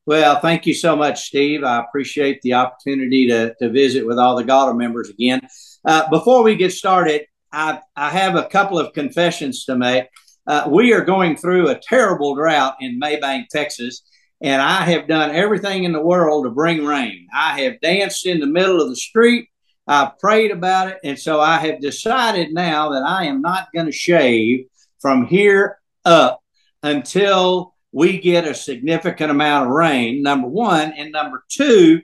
Well, 0.08 0.40
thank 0.40 0.64
you 0.64 0.72
so 0.72 0.96
much, 0.96 1.26
Steve. 1.26 1.64
I 1.64 1.80
appreciate 1.80 2.40
the 2.40 2.54
opportunity 2.54 3.28
to, 3.28 3.54
to 3.60 3.68
visit 3.68 4.06
with 4.06 4.18
all 4.18 4.36
the 4.36 4.42
GAWDA 4.42 4.74
members 4.74 5.10
again. 5.10 5.46
Uh, 5.84 6.08
before 6.08 6.42
we 6.42 6.56
get 6.56 6.72
started, 6.72 7.26
I, 7.52 7.80
I 7.94 8.08
have 8.08 8.34
a 8.34 8.48
couple 8.48 8.78
of 8.78 8.94
confessions 8.94 9.66
to 9.66 9.76
make. 9.76 10.06
Uh, 10.46 10.66
we 10.70 10.94
are 10.94 11.04
going 11.04 11.36
through 11.36 11.68
a 11.68 11.78
terrible 11.78 12.34
drought 12.34 12.76
in 12.80 12.98
Mabank, 12.98 13.48
Texas, 13.50 14.00
and 14.40 14.62
I 14.62 14.80
have 14.84 15.08
done 15.08 15.36
everything 15.36 15.84
in 15.84 15.92
the 15.92 16.00
world 16.00 16.46
to 16.46 16.50
bring 16.52 16.86
rain. 16.86 17.26
I 17.34 17.60
have 17.60 17.78
danced 17.82 18.24
in 18.24 18.40
the 18.40 18.46
middle 18.46 18.80
of 18.80 18.88
the 18.88 18.96
street. 18.96 19.50
I've 19.86 20.18
prayed 20.18 20.52
about 20.52 20.88
it. 20.88 21.00
And 21.04 21.18
so 21.18 21.38
I 21.38 21.58
have 21.58 21.82
decided 21.82 22.54
now 22.54 22.92
that 22.92 23.02
I 23.02 23.26
am 23.26 23.42
not 23.42 23.68
going 23.74 23.84
to 23.84 23.92
shave 23.92 24.68
from 25.00 25.26
here 25.26 25.78
up 26.06 26.40
until 26.82 27.74
we 27.92 28.18
get 28.18 28.46
a 28.46 28.54
significant 28.54 29.30
amount 29.30 29.66
of 29.66 29.72
rain, 29.72 30.22
number 30.22 30.48
one. 30.48 30.92
And 30.92 31.12
number 31.12 31.44
two, 31.48 32.02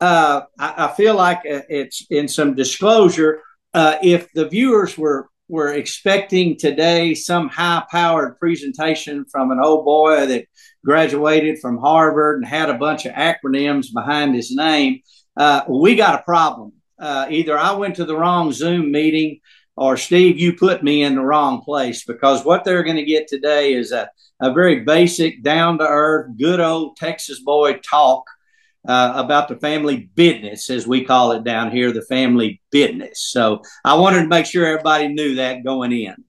uh, 0.00 0.42
I, 0.58 0.86
I, 0.86 0.92
feel 0.92 1.14
like 1.14 1.38
uh, 1.38 1.62
it's 1.68 2.06
in 2.10 2.28
some 2.28 2.54
disclosure. 2.54 3.40
Uh, 3.72 3.96
if 4.02 4.32
the 4.32 4.48
viewers 4.48 4.96
were 4.98 5.28
were 5.48 5.72
expecting 5.74 6.56
today 6.56 7.14
some 7.14 7.48
high 7.48 7.84
powered 7.90 8.38
presentation 8.38 9.24
from 9.30 9.50
an 9.50 9.60
old 9.62 9.84
boy 9.84 10.26
that 10.26 10.46
graduated 10.84 11.58
from 11.58 11.78
Harvard 11.78 12.38
and 12.38 12.46
had 12.46 12.70
a 12.70 12.78
bunch 12.78 13.04
of 13.04 13.12
acronyms 13.12 13.92
behind 13.92 14.34
his 14.34 14.54
name, 14.54 15.00
uh, 15.36 15.62
we 15.68 15.96
got 15.96 16.18
a 16.18 16.22
problem 16.22 16.72
uh, 16.98 17.26
either 17.30 17.58
I 17.58 17.72
went 17.72 17.96
to 17.96 18.04
the 18.04 18.16
wrong 18.16 18.52
Zoom 18.52 18.90
meeting 18.90 19.40
or 19.76 19.96
Steve, 19.96 20.38
you 20.38 20.54
put 20.54 20.84
me 20.84 21.02
in 21.02 21.16
the 21.16 21.20
wrong 21.20 21.62
place 21.62 22.04
because 22.04 22.44
what 22.44 22.64
they're 22.64 22.84
going 22.84 22.96
to 22.96 23.04
get 23.04 23.26
today 23.26 23.74
is 23.74 23.90
a, 23.90 24.08
a 24.44 24.52
very 24.52 24.80
basic, 24.80 25.42
down 25.42 25.78
to 25.78 25.88
earth, 25.88 26.36
good 26.36 26.60
old 26.60 26.98
Texas 26.98 27.40
boy 27.40 27.78
talk 27.78 28.24
uh, 28.86 29.14
about 29.16 29.48
the 29.48 29.56
family 29.56 30.10
business, 30.14 30.68
as 30.68 30.86
we 30.86 31.02
call 31.02 31.32
it 31.32 31.44
down 31.44 31.70
here, 31.70 31.92
the 31.92 32.02
family 32.02 32.60
business. 32.70 33.22
So 33.22 33.62
I 33.84 33.94
wanted 33.94 34.22
to 34.22 34.28
make 34.28 34.44
sure 34.44 34.66
everybody 34.66 35.08
knew 35.08 35.36
that 35.36 35.64
going 35.64 35.92
in. 35.92 36.24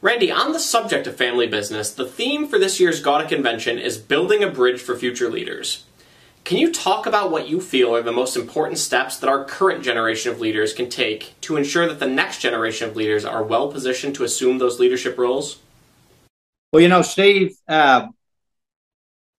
Randy, 0.00 0.32
on 0.32 0.52
the 0.52 0.58
subject 0.58 1.06
of 1.06 1.16
family 1.16 1.46
business, 1.46 1.92
the 1.92 2.06
theme 2.06 2.48
for 2.48 2.58
this 2.58 2.80
year's 2.80 3.02
GAWDA 3.02 3.28
convention 3.28 3.78
is 3.78 3.98
building 3.98 4.42
a 4.42 4.50
bridge 4.50 4.80
for 4.80 4.96
future 4.96 5.28
leaders. 5.28 5.84
Can 6.44 6.56
you 6.56 6.72
talk 6.72 7.04
about 7.04 7.30
what 7.30 7.48
you 7.48 7.60
feel 7.60 7.94
are 7.94 8.02
the 8.02 8.12
most 8.12 8.36
important 8.36 8.78
steps 8.78 9.18
that 9.18 9.28
our 9.28 9.44
current 9.44 9.84
generation 9.84 10.32
of 10.32 10.40
leaders 10.40 10.72
can 10.72 10.88
take 10.88 11.34
to 11.42 11.56
ensure 11.56 11.86
that 11.88 11.98
the 11.98 12.06
next 12.06 12.38
generation 12.38 12.88
of 12.88 12.96
leaders 12.96 13.24
are 13.26 13.42
well 13.42 13.70
positioned 13.70 14.14
to 14.14 14.24
assume 14.24 14.56
those 14.56 14.80
leadership 14.80 15.18
roles? 15.18 15.58
Well, 16.72 16.82
you 16.82 16.88
know, 16.88 17.02
Steve, 17.02 17.56
uh, 17.68 18.08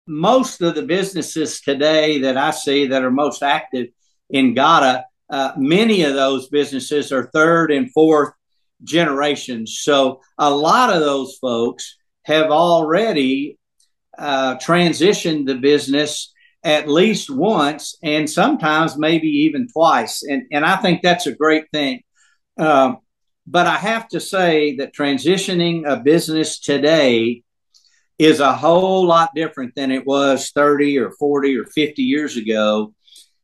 most 0.07 0.61
of 0.61 0.75
the 0.75 0.83
businesses 0.83 1.61
today 1.61 2.19
that 2.21 2.37
I 2.37 2.51
see 2.51 2.87
that 2.87 3.03
are 3.03 3.11
most 3.11 3.43
active 3.43 3.87
in 4.29 4.55
GAWDA, 4.55 5.03
uh, 5.29 5.51
many 5.57 6.03
of 6.03 6.13
those 6.13 6.47
businesses 6.47 7.11
are 7.11 7.29
third 7.33 7.71
and 7.71 7.91
fourth 7.91 8.33
generations. 8.83 9.79
So 9.81 10.21
a 10.37 10.49
lot 10.49 10.93
of 10.93 11.01
those 11.01 11.37
folks 11.41 11.97
have 12.23 12.49
already 12.49 13.57
uh, 14.17 14.55
transitioned 14.55 15.47
the 15.47 15.55
business 15.55 16.33
at 16.63 16.87
least 16.87 17.29
once 17.29 17.97
and 18.01 18.29
sometimes 18.29 18.97
maybe 18.97 19.27
even 19.27 19.67
twice. 19.67 20.23
And, 20.23 20.43
and 20.51 20.65
I 20.65 20.77
think 20.77 21.01
that's 21.01 21.27
a 21.27 21.35
great 21.35 21.69
thing. 21.71 22.01
Um, 22.57 22.97
but 23.47 23.65
I 23.65 23.77
have 23.77 24.09
to 24.09 24.19
say 24.19 24.75
that 24.75 24.93
transitioning 24.93 25.89
a 25.89 25.95
business 25.95 26.59
today 26.59 27.43
is 28.19 28.41
a 28.41 28.53
whole 28.53 29.05
lot 29.05 29.29
different 29.33 29.73
than 29.75 29.89
it 29.89 30.05
was 30.05 30.51
30 30.51 30.97
or 30.99 31.11
40 31.11 31.57
or 31.57 31.65
50 31.65 32.01
years 32.01 32.35
ago 32.35 32.93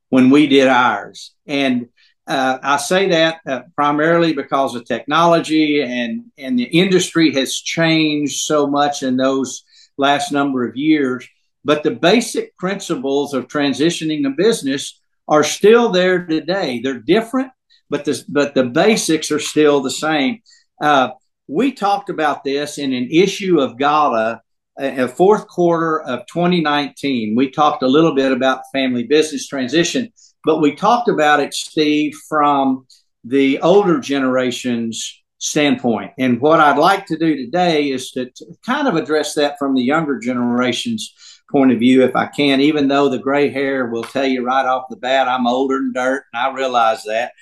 when 0.10 0.29
we 0.29 0.48
did 0.48 0.67
ours. 0.67 1.33
And 1.48 1.88
uh, 2.27 2.57
I 2.62 2.77
say 2.77 3.10
that 3.10 3.39
uh, 3.48 3.62
primarily 3.75 4.33
because 4.33 4.75
of 4.75 4.86
technology 4.86 5.81
and, 5.81 6.25
and 6.38 6.60
the 6.60 6.63
industry 6.63 7.33
has 7.36 7.55
changed 7.55 8.41
so 8.41 8.67
much 8.67 9.03
in 9.03 9.15
those 9.15 9.63
last 9.98 10.31
number 10.31 10.67
of 10.67 10.75
years. 10.75 11.27
But 11.63 11.83
the 11.83 11.91
basic 11.91 12.57
principles 12.57 13.33
of 13.33 13.48
transitioning 13.48 14.25
a 14.25 14.31
business 14.31 15.00
are 15.27 15.43
still 15.43 15.89
there 15.89 16.25
today. 16.25 16.81
They're 16.81 17.00
different, 17.00 17.51
but 17.93 18.05
the, 18.05 18.23
but 18.27 18.55
the 18.55 18.63
basics 18.63 19.29
are 19.29 19.39
still 19.39 19.79
the 19.79 19.91
same. 19.91 20.39
Uh, 20.81 21.09
we 21.47 21.71
talked 21.71 22.09
about 22.09 22.43
this 22.43 22.79
in 22.79 22.91
an 22.91 23.07
issue 23.12 23.59
of 23.59 23.77
GAWDA, 23.77 24.39
a 24.79 25.07
fourth 25.07 25.47
quarter 25.47 26.01
of 26.01 26.25
2019. 26.25 27.35
We 27.35 27.51
talked 27.51 27.83
a 27.83 27.88
little 27.88 28.15
bit 28.15 28.31
about 28.31 28.63
family 28.73 29.03
business 29.03 29.47
transition, 29.47 30.12
but 30.43 30.59
we 30.59 30.73
talked 30.73 31.07
about 31.07 31.39
it, 31.39 31.53
Steve, 31.53 32.15
from 32.27 32.88
the 33.23 33.59
older 33.59 34.00
generation's 34.00 35.21
standpoint. 35.38 36.13
And 36.17 36.41
what 36.41 36.62
I'd 36.62 36.79
like 36.79 37.05
to 37.05 37.17
do 37.17 37.35
today 37.35 37.91
is 37.91 38.09
to, 38.13 38.25
to 38.25 38.45
kind 38.65 38.88
of 38.88 38.95
address 38.95 39.35
that 39.35 39.59
from 39.59 39.75
the 39.75 39.83
younger 39.83 40.17
generation's 40.17 41.13
point 41.51 41.71
of 41.71 41.77
view, 41.77 42.03
if 42.03 42.15
I 42.15 42.25
can, 42.25 42.59
even 42.59 42.88
though 42.88 43.09
the 43.09 43.19
gray 43.19 43.51
hair 43.51 43.85
will 43.85 44.03
tell 44.03 44.25
you 44.25 44.43
right 44.43 44.65
off 44.65 44.85
the 44.89 44.95
bat, 44.95 45.27
I'm 45.27 45.45
older 45.45 45.75
than 45.75 45.93
dirt, 45.93 46.23
and 46.33 46.41
I 46.41 46.51
realize 46.51 47.03
that. 47.03 47.33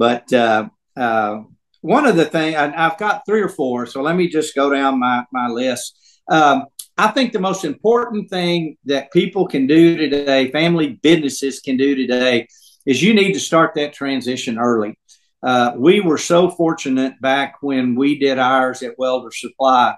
But 0.00 0.32
uh, 0.32 0.70
uh, 0.96 1.42
one 1.82 2.06
of 2.06 2.16
the 2.16 2.24
things, 2.24 2.56
I've 2.56 2.96
got 2.96 3.26
three 3.26 3.42
or 3.42 3.50
four, 3.50 3.84
so 3.84 4.00
let 4.00 4.16
me 4.16 4.28
just 4.28 4.54
go 4.54 4.70
down 4.70 4.98
my, 4.98 5.24
my 5.30 5.46
list. 5.48 5.94
Um, 6.26 6.64
I 6.96 7.08
think 7.08 7.34
the 7.34 7.38
most 7.38 7.66
important 7.66 8.30
thing 8.30 8.78
that 8.86 9.12
people 9.12 9.46
can 9.46 9.66
do 9.66 9.98
today, 9.98 10.50
family 10.52 10.98
businesses 11.02 11.60
can 11.60 11.76
do 11.76 11.94
today, 11.94 12.48
is 12.86 13.02
you 13.02 13.12
need 13.12 13.34
to 13.34 13.40
start 13.40 13.74
that 13.74 13.92
transition 13.92 14.58
early. 14.58 14.98
Uh, 15.42 15.72
we 15.76 16.00
were 16.00 16.16
so 16.16 16.48
fortunate 16.48 17.20
back 17.20 17.56
when 17.60 17.94
we 17.94 18.18
did 18.18 18.38
ours 18.38 18.82
at 18.82 18.98
Welder 18.98 19.30
Supply. 19.30 19.96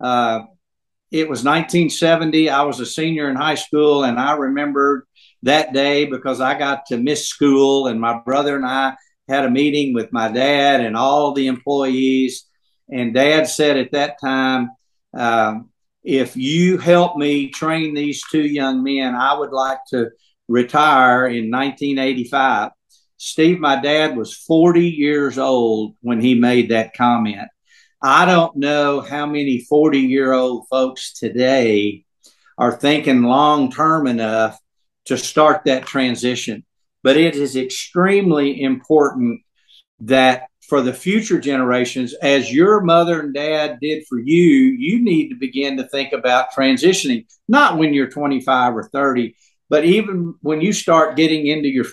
Uh, 0.00 0.40
it 1.12 1.28
was 1.28 1.44
1970. 1.44 2.50
I 2.50 2.62
was 2.62 2.80
a 2.80 2.86
senior 2.86 3.30
in 3.30 3.36
high 3.36 3.54
school, 3.54 4.02
and 4.02 4.18
I 4.18 4.32
remember 4.32 5.06
that 5.44 5.72
day 5.72 6.06
because 6.06 6.40
I 6.40 6.58
got 6.58 6.86
to 6.86 6.96
miss 6.96 7.28
school, 7.28 7.86
and 7.86 8.00
my 8.00 8.18
brother 8.18 8.56
and 8.56 8.66
I 8.66 8.96
had 9.28 9.44
a 9.44 9.50
meeting 9.50 9.94
with 9.94 10.12
my 10.12 10.28
dad 10.28 10.80
and 10.80 10.96
all 10.96 11.32
the 11.32 11.46
employees. 11.46 12.46
And 12.90 13.14
dad 13.14 13.48
said 13.48 13.76
at 13.76 13.92
that 13.92 14.20
time, 14.20 14.70
um, 15.16 15.70
if 16.02 16.36
you 16.36 16.76
help 16.76 17.16
me 17.16 17.48
train 17.48 17.94
these 17.94 18.22
two 18.30 18.42
young 18.42 18.82
men, 18.82 19.14
I 19.14 19.38
would 19.38 19.52
like 19.52 19.78
to 19.90 20.10
retire 20.48 21.26
in 21.26 21.50
1985. 21.50 22.70
Steve, 23.16 23.58
my 23.58 23.80
dad 23.80 24.16
was 24.16 24.36
40 24.36 24.86
years 24.86 25.38
old 25.38 25.96
when 26.02 26.20
he 26.20 26.34
made 26.34 26.70
that 26.70 26.94
comment. 26.94 27.48
I 28.02 28.26
don't 28.26 28.56
know 28.56 29.00
how 29.00 29.24
many 29.24 29.60
40 29.60 30.00
year 30.00 30.32
old 30.34 30.68
folks 30.68 31.14
today 31.14 32.04
are 32.58 32.72
thinking 32.72 33.22
long 33.22 33.72
term 33.72 34.06
enough 34.06 34.58
to 35.06 35.16
start 35.16 35.64
that 35.64 35.86
transition. 35.86 36.64
But 37.04 37.18
it 37.18 37.36
is 37.36 37.54
extremely 37.54 38.62
important 38.62 39.42
that 40.00 40.48
for 40.62 40.80
the 40.80 40.94
future 40.94 41.38
generations, 41.38 42.14
as 42.14 42.50
your 42.50 42.80
mother 42.80 43.20
and 43.20 43.34
dad 43.34 43.78
did 43.80 44.04
for 44.08 44.18
you, 44.18 44.74
you 44.78 45.04
need 45.04 45.28
to 45.28 45.36
begin 45.36 45.76
to 45.76 45.86
think 45.86 46.14
about 46.14 46.52
transitioning, 46.56 47.26
not 47.46 47.76
when 47.76 47.92
you're 47.92 48.10
25 48.10 48.74
or 48.74 48.84
30, 48.84 49.36
but 49.68 49.84
even 49.84 50.34
when 50.40 50.62
you 50.62 50.72
start 50.72 51.16
getting 51.16 51.46
into 51.46 51.68
your 51.68 51.84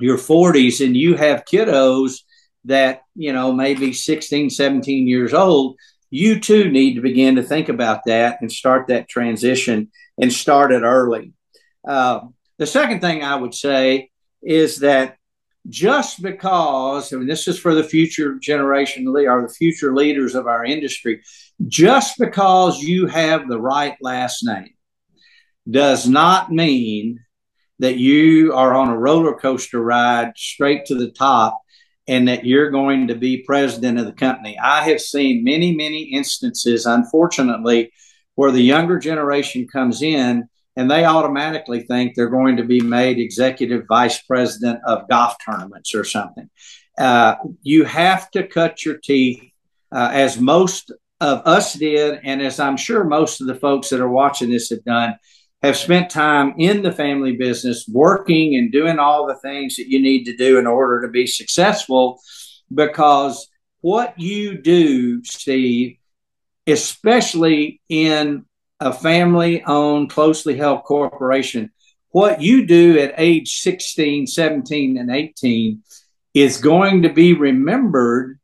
your 0.00 0.18
40s 0.18 0.84
and 0.84 0.96
you 0.96 1.16
have 1.16 1.44
kiddos 1.44 2.18
that, 2.64 3.02
you 3.14 3.32
know, 3.32 3.52
maybe 3.52 3.92
16, 3.92 4.50
17 4.50 5.06
years 5.06 5.32
old, 5.34 5.76
you 6.10 6.38
too 6.38 6.70
need 6.70 6.94
to 6.94 7.00
begin 7.00 7.36
to 7.36 7.42
think 7.42 7.68
about 7.68 8.02
that 8.06 8.40
and 8.40 8.50
start 8.50 8.88
that 8.88 9.08
transition 9.08 9.90
and 10.20 10.32
start 10.32 10.72
it 10.72 10.82
early. 10.82 11.32
Uh, 11.86 12.20
the 12.58 12.66
second 12.66 13.00
thing 13.00 13.22
I 13.24 13.34
would 13.34 13.54
say 13.54 14.10
is 14.44 14.78
that 14.80 15.16
just 15.68 16.22
because, 16.22 17.12
I 17.12 17.16
mean, 17.16 17.26
this 17.26 17.48
is 17.48 17.58
for 17.58 17.74
the 17.74 17.84
future 17.84 18.38
generation 18.38 19.06
or 19.08 19.42
the 19.42 19.54
future 19.54 19.94
leaders 19.94 20.34
of 20.34 20.46
our 20.46 20.64
industry, 20.64 21.22
just 21.66 22.18
because 22.18 22.80
you 22.80 23.06
have 23.06 23.48
the 23.48 23.60
right 23.60 23.96
last 24.02 24.44
name 24.44 24.74
does 25.70 26.06
not 26.06 26.52
mean 26.52 27.20
that 27.78 27.96
you 27.96 28.52
are 28.52 28.74
on 28.74 28.88
a 28.88 28.98
roller 28.98 29.34
coaster 29.34 29.80
ride 29.82 30.32
straight 30.36 30.84
to 30.86 30.94
the 30.94 31.10
top 31.10 31.60
and 32.06 32.28
that 32.28 32.44
you're 32.44 32.70
going 32.70 33.08
to 33.08 33.14
be 33.14 33.42
president 33.46 33.98
of 33.98 34.04
the 34.04 34.12
company. 34.12 34.58
I 34.58 34.82
have 34.90 35.00
seen 35.00 35.42
many, 35.42 35.74
many 35.74 36.02
instances, 36.02 36.84
unfortunately, 36.84 37.90
where 38.34 38.50
the 38.50 38.60
younger 38.60 38.98
generation 38.98 39.66
comes 39.66 40.02
in 40.02 40.48
and 40.76 40.90
they 40.90 41.04
automatically 41.04 41.82
think 41.82 42.14
they're 42.14 42.28
going 42.28 42.56
to 42.56 42.64
be 42.64 42.80
made 42.80 43.18
executive 43.18 43.84
vice 43.88 44.20
president 44.22 44.80
of 44.86 45.08
golf 45.08 45.36
tournaments 45.44 45.94
or 45.94 46.04
something. 46.04 46.50
Uh, 46.98 47.36
you 47.62 47.84
have 47.84 48.30
to 48.32 48.46
cut 48.46 48.84
your 48.84 48.98
teeth, 48.98 49.42
uh, 49.92 50.10
as 50.12 50.38
most 50.38 50.92
of 51.20 51.42
us 51.46 51.74
did, 51.74 52.20
and 52.24 52.42
as 52.42 52.60
I'm 52.60 52.76
sure 52.76 53.04
most 53.04 53.40
of 53.40 53.46
the 53.46 53.54
folks 53.54 53.90
that 53.90 54.00
are 54.00 54.08
watching 54.08 54.50
this 54.50 54.70
have 54.70 54.84
done, 54.84 55.16
have 55.62 55.76
spent 55.76 56.10
time 56.10 56.54
in 56.58 56.82
the 56.82 56.92
family 56.92 57.36
business, 57.36 57.88
working 57.88 58.56
and 58.56 58.70
doing 58.70 58.98
all 58.98 59.26
the 59.26 59.36
things 59.36 59.76
that 59.76 59.88
you 59.88 60.00
need 60.00 60.24
to 60.24 60.36
do 60.36 60.58
in 60.58 60.66
order 60.66 61.00
to 61.02 61.08
be 61.08 61.26
successful. 61.26 62.20
Because 62.72 63.48
what 63.80 64.18
you 64.18 64.60
do, 64.60 65.24
Steve, 65.24 65.96
especially 66.66 67.80
in 67.88 68.44
a 68.80 68.92
family 68.92 69.62
owned, 69.64 70.10
closely 70.10 70.56
held 70.56 70.84
corporation, 70.84 71.70
what 72.10 72.40
you 72.40 72.66
do 72.66 72.98
at 72.98 73.14
age 73.18 73.60
16, 73.60 74.26
17, 74.26 74.98
and 74.98 75.10
18 75.10 75.82
is 76.32 76.60
going 76.60 77.02
to 77.02 77.08
be 77.08 77.32
remembered 77.32 78.38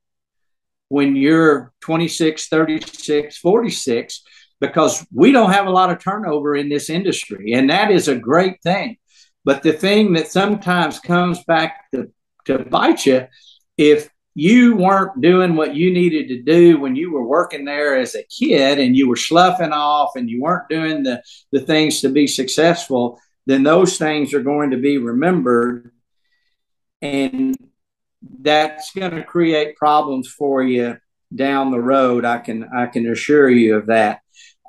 when 0.88 1.14
you're 1.14 1.72
26, 1.80 2.48
36, 2.48 3.38
46, 3.38 4.22
because 4.60 5.06
we 5.12 5.30
don't 5.30 5.52
have 5.52 5.66
a 5.66 5.70
lot 5.70 5.90
of 5.90 6.02
turnover 6.02 6.56
in 6.56 6.68
this 6.68 6.90
industry. 6.90 7.52
And 7.52 7.70
that 7.70 7.90
is 7.90 8.08
a 8.08 8.16
great 8.16 8.60
thing. 8.62 8.96
But 9.44 9.62
the 9.62 9.72
thing 9.72 10.14
that 10.14 10.28
sometimes 10.28 10.98
comes 10.98 11.42
back 11.44 11.90
to, 11.92 12.10
to 12.46 12.58
bite 12.58 13.06
you, 13.06 13.28
if 13.78 14.10
you 14.34 14.76
weren't 14.76 15.20
doing 15.20 15.56
what 15.56 15.74
you 15.74 15.92
needed 15.92 16.28
to 16.28 16.42
do 16.42 16.78
when 16.78 16.94
you 16.94 17.12
were 17.12 17.26
working 17.26 17.64
there 17.64 17.96
as 17.96 18.14
a 18.14 18.22
kid 18.24 18.78
and 18.78 18.96
you 18.96 19.08
were 19.08 19.16
sloughing 19.16 19.72
off 19.72 20.12
and 20.14 20.30
you 20.30 20.40
weren't 20.40 20.68
doing 20.68 21.02
the, 21.02 21.22
the 21.52 21.60
things 21.60 22.00
to 22.00 22.08
be 22.08 22.26
successful, 22.26 23.20
then 23.46 23.62
those 23.62 23.98
things 23.98 24.32
are 24.32 24.42
going 24.42 24.70
to 24.70 24.76
be 24.76 24.98
remembered. 24.98 25.90
And 27.02 27.56
that's 28.40 28.92
going 28.92 29.12
to 29.12 29.24
create 29.24 29.76
problems 29.76 30.28
for 30.28 30.62
you 30.62 30.98
down 31.34 31.70
the 31.70 31.80
road. 31.80 32.24
I 32.24 32.38
can 32.38 32.68
I 32.74 32.86
can 32.86 33.10
assure 33.10 33.48
you 33.48 33.76
of 33.76 33.86
that. 33.86 34.20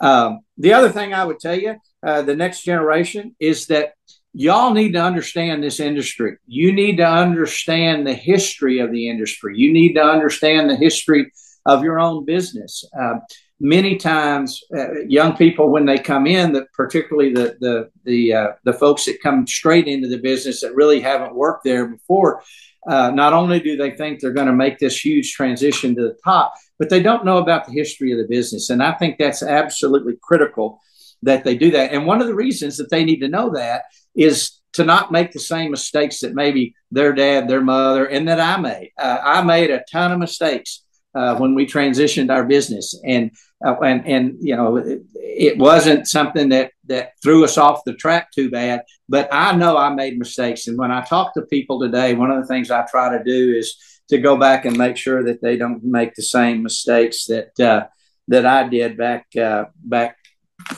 Um, 0.01 0.41
the 0.57 0.73
other 0.73 0.89
thing 0.89 1.13
I 1.13 1.25
would 1.25 1.39
tell 1.39 1.55
you, 1.55 1.75
uh, 2.05 2.21
the 2.21 2.35
next 2.35 2.63
generation, 2.63 3.35
is 3.39 3.67
that 3.67 3.93
y'all 4.33 4.73
need 4.73 4.93
to 4.93 5.01
understand 5.01 5.63
this 5.63 5.79
industry. 5.79 6.37
You 6.47 6.71
need 6.71 6.97
to 6.97 7.07
understand 7.07 8.07
the 8.07 8.13
history 8.13 8.79
of 8.79 8.91
the 8.91 9.09
industry. 9.09 9.57
You 9.57 9.71
need 9.73 9.93
to 9.93 10.03
understand 10.03 10.69
the 10.69 10.75
history 10.75 11.31
of 11.65 11.83
your 11.83 11.99
own 11.99 12.25
business. 12.25 12.83
Uh, 12.99 13.15
many 13.59 13.95
times, 13.97 14.61
uh, 14.75 15.01
young 15.01 15.35
people 15.35 15.69
when 15.69 15.85
they 15.85 15.97
come 15.97 16.25
in, 16.25 16.53
that 16.53 16.71
particularly 16.73 17.33
the 17.33 17.57
the 17.59 17.89
the 18.03 18.33
uh, 18.33 18.47
the 18.63 18.73
folks 18.73 19.05
that 19.05 19.21
come 19.21 19.45
straight 19.45 19.87
into 19.87 20.07
the 20.07 20.17
business 20.17 20.61
that 20.61 20.75
really 20.75 20.99
haven't 20.99 21.35
worked 21.35 21.63
there 21.63 21.87
before, 21.87 22.41
uh, 22.87 23.11
not 23.11 23.33
only 23.33 23.59
do 23.59 23.77
they 23.77 23.91
think 23.91 24.19
they're 24.19 24.31
going 24.33 24.47
to 24.47 24.53
make 24.53 24.79
this 24.79 25.03
huge 25.03 25.33
transition 25.33 25.95
to 25.95 26.01
the 26.01 26.17
top, 26.23 26.53
but 26.79 26.89
they 26.89 27.01
don't 27.01 27.25
know 27.25 27.37
about 27.37 27.65
the 27.65 27.73
history 27.73 28.11
of 28.11 28.17
the 28.17 28.27
business. 28.27 28.69
And 28.69 28.81
I 28.81 28.93
think 28.93 29.17
that's 29.17 29.43
absolutely 29.43 30.17
critical 30.21 30.81
that 31.21 31.43
they 31.43 31.55
do 31.55 31.69
that. 31.71 31.91
And 31.91 32.07
one 32.07 32.21
of 32.21 32.27
the 32.27 32.33
reasons 32.33 32.77
that 32.77 32.89
they 32.89 33.03
need 33.03 33.19
to 33.19 33.27
know 33.27 33.51
that 33.51 33.83
is 34.15 34.61
to 34.73 34.85
not 34.85 35.11
make 35.11 35.31
the 35.31 35.39
same 35.39 35.71
mistakes 35.71 36.19
that 36.19 36.33
maybe 36.33 36.75
their 36.91 37.13
dad, 37.13 37.47
their 37.47 37.61
mother, 37.61 38.05
and 38.05 38.27
that 38.27 38.39
I 38.39 38.57
made. 38.57 38.91
Uh, 38.97 39.17
I 39.21 39.41
made 39.41 39.69
a 39.69 39.83
ton 39.91 40.11
of 40.11 40.19
mistakes 40.19 40.83
uh, 41.13 41.35
when 41.35 41.55
we 41.55 41.65
transitioned 41.65 42.31
our 42.31 42.45
business, 42.45 42.99
and 43.05 43.31
uh, 43.65 43.75
and 43.79 44.07
and 44.07 44.37
you 44.39 44.55
know 44.55 44.77
it, 44.77 45.01
it, 45.15 45.57
wasn't 45.57 46.07
something 46.07 46.49
that 46.49 46.71
that 46.85 47.11
threw 47.21 47.43
us 47.43 47.57
off 47.57 47.83
the 47.83 47.93
track 47.93 48.31
too 48.31 48.49
bad. 48.49 48.83
But 49.09 49.27
I 49.31 49.55
know 49.55 49.77
I 49.77 49.93
made 49.93 50.17
mistakes, 50.17 50.67
and 50.67 50.77
when 50.77 50.91
I 50.91 51.03
talk 51.03 51.33
to 51.33 51.41
people 51.41 51.79
today, 51.79 52.13
one 52.13 52.31
of 52.31 52.41
the 52.41 52.47
things 52.47 52.71
I 52.71 52.85
try 52.89 53.17
to 53.17 53.23
do 53.23 53.53
is 53.53 53.75
to 54.09 54.19
go 54.19 54.37
back 54.37 54.65
and 54.65 54.77
make 54.77 54.95
sure 54.95 55.23
that 55.25 55.41
they 55.41 55.57
don't 55.57 55.83
make 55.83 56.15
the 56.15 56.23
same 56.23 56.63
mistakes 56.63 57.25
that 57.25 57.59
uh, 57.59 57.87
that 58.29 58.45
I 58.45 58.69
did 58.69 58.97
back 58.97 59.25
uh, 59.35 59.65
back 59.83 60.15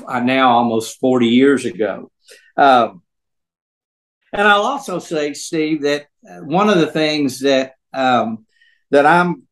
uh, 0.08 0.20
now 0.20 0.50
almost 0.50 1.00
forty 1.00 1.28
years 1.28 1.66
ago. 1.66 2.12
Um, 2.58 3.03
and 4.34 4.48
I'll 4.48 4.64
also 4.64 4.98
say, 5.00 5.34
Steve, 5.34 5.84
that 5.84 6.08
one 6.42 6.70
of 6.70 6.80
the 6.80 6.88
things 6.88 7.40
that 7.42 7.74
um, 7.94 8.46
that 8.90 9.06
I'm 9.06 9.44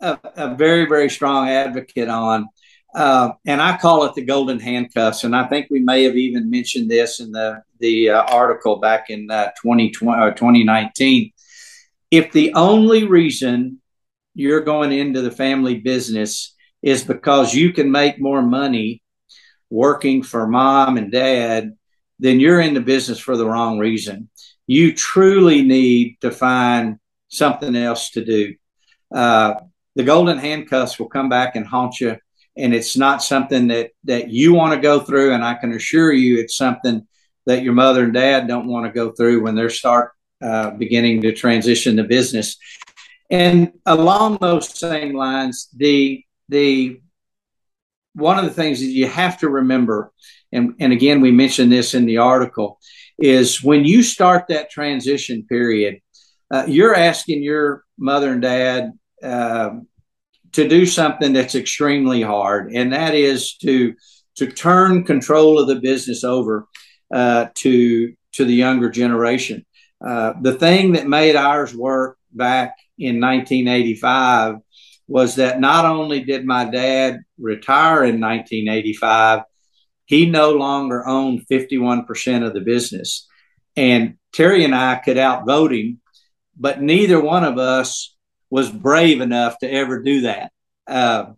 a, 0.00 0.18
a, 0.36 0.54
very, 0.56 0.86
very 0.86 1.08
strong 1.08 1.48
advocate 1.48 2.08
on, 2.08 2.48
uh, 2.94 3.30
and 3.46 3.62
I 3.62 3.76
call 3.76 4.04
it 4.04 4.14
the 4.14 4.24
golden 4.24 4.58
handcuffs. 4.58 5.22
And 5.22 5.36
I 5.36 5.46
think 5.46 5.68
we 5.70 5.80
may 5.80 6.02
have 6.04 6.16
even 6.16 6.50
mentioned 6.50 6.90
this 6.90 7.20
in 7.20 7.30
the 7.30 7.62
the 7.78 8.10
uh, 8.10 8.22
article 8.24 8.76
back 8.80 9.08
in 9.08 9.30
uh, 9.30 9.52
2020 9.62 10.20
or 10.20 10.32
2019. 10.32 11.32
If 12.10 12.32
the 12.32 12.54
only 12.54 13.04
reason 13.04 13.80
you're 14.34 14.62
going 14.62 14.92
into 14.92 15.22
the 15.22 15.30
family 15.30 15.78
business 15.78 16.56
is 16.82 17.04
because 17.04 17.54
you 17.54 17.72
can 17.72 17.90
make 17.90 18.20
more 18.20 18.42
money 18.42 19.02
working 19.70 20.22
for 20.22 20.46
mom 20.48 20.96
and 20.96 21.12
dad 21.12 21.77
then 22.18 22.40
you're 22.40 22.60
in 22.60 22.74
the 22.74 22.80
business 22.80 23.18
for 23.18 23.36
the 23.36 23.46
wrong 23.46 23.78
reason. 23.78 24.28
You 24.66 24.94
truly 24.94 25.62
need 25.62 26.18
to 26.20 26.30
find 26.30 26.98
something 27.28 27.74
else 27.76 28.10
to 28.10 28.24
do. 28.24 28.54
Uh, 29.14 29.54
the 29.94 30.04
golden 30.04 30.38
handcuffs 30.38 30.98
will 30.98 31.08
come 31.08 31.28
back 31.28 31.56
and 31.56 31.66
haunt 31.66 32.00
you, 32.00 32.16
and 32.56 32.74
it's 32.74 32.96
not 32.96 33.22
something 33.22 33.68
that 33.68 33.90
that 34.04 34.28
you 34.28 34.52
want 34.52 34.74
to 34.74 34.80
go 34.80 35.00
through. 35.00 35.32
And 35.32 35.44
I 35.44 35.54
can 35.54 35.72
assure 35.72 36.12
you, 36.12 36.38
it's 36.38 36.56
something 36.56 37.06
that 37.46 37.62
your 37.62 37.72
mother 37.72 38.04
and 38.04 38.12
dad 38.12 38.46
don't 38.46 38.68
want 38.68 38.86
to 38.86 38.92
go 38.92 39.10
through 39.10 39.42
when 39.42 39.54
they 39.54 39.68
start 39.68 40.12
uh, 40.42 40.70
beginning 40.70 41.22
to 41.22 41.32
transition 41.32 41.96
the 41.96 42.04
business. 42.04 42.58
And 43.30 43.72
along 43.86 44.38
those 44.40 44.78
same 44.78 45.14
lines, 45.14 45.68
the 45.76 46.24
the 46.48 47.00
one 48.14 48.38
of 48.38 48.44
the 48.44 48.50
things 48.50 48.80
that 48.80 48.86
you 48.86 49.06
have 49.06 49.38
to 49.38 49.48
remember 49.48 50.12
and, 50.52 50.74
and 50.80 50.92
again, 50.92 51.20
we 51.20 51.30
mentioned 51.30 51.70
this 51.70 51.94
in 51.94 52.06
the 52.06 52.18
article, 52.18 52.78
is 53.18 53.62
when 53.62 53.84
you 53.84 54.02
start 54.02 54.46
that 54.48 54.70
transition 54.70 55.44
period, 55.48 56.00
uh, 56.50 56.64
you're 56.66 56.94
asking 56.94 57.42
your 57.42 57.84
mother 57.98 58.32
and 58.32 58.42
dad 58.42 58.92
uh, 59.22 59.70
to 60.52 60.68
do 60.68 60.86
something 60.86 61.32
that's 61.32 61.54
extremely 61.54 62.22
hard, 62.22 62.72
and 62.72 62.92
that 62.92 63.14
is 63.14 63.56
to 63.56 63.94
to 64.36 64.46
turn 64.46 65.02
control 65.02 65.58
of 65.58 65.66
the 65.66 65.80
business 65.80 66.24
over 66.24 66.66
uh, 67.12 67.46
to 67.54 68.14
to 68.32 68.44
the 68.44 68.54
younger 68.54 68.88
generation. 68.88 69.66
Uh, 70.04 70.34
the 70.40 70.54
thing 70.54 70.92
that 70.92 71.08
made 71.08 71.36
ours 71.36 71.74
work 71.74 72.16
back 72.32 72.76
in 72.98 73.20
1985 73.20 74.56
was 75.08 75.36
that 75.36 75.60
not 75.60 75.84
only 75.84 76.20
did 76.20 76.44
my 76.44 76.64
dad 76.64 77.20
retire 77.38 78.04
in 78.04 78.20
1985, 78.20 79.42
he 80.08 80.24
no 80.24 80.52
longer 80.52 81.06
owned 81.06 81.46
51% 81.50 82.46
of 82.46 82.54
the 82.54 82.62
business. 82.62 83.28
And 83.76 84.16
Terry 84.32 84.64
and 84.64 84.74
I 84.74 84.96
could 84.96 85.18
outvote 85.18 85.74
him, 85.74 86.00
but 86.58 86.80
neither 86.80 87.20
one 87.20 87.44
of 87.44 87.58
us 87.58 88.16
was 88.48 88.70
brave 88.70 89.20
enough 89.20 89.58
to 89.58 89.70
ever 89.70 90.02
do 90.02 90.22
that. 90.22 90.50
Uh, 90.86 91.32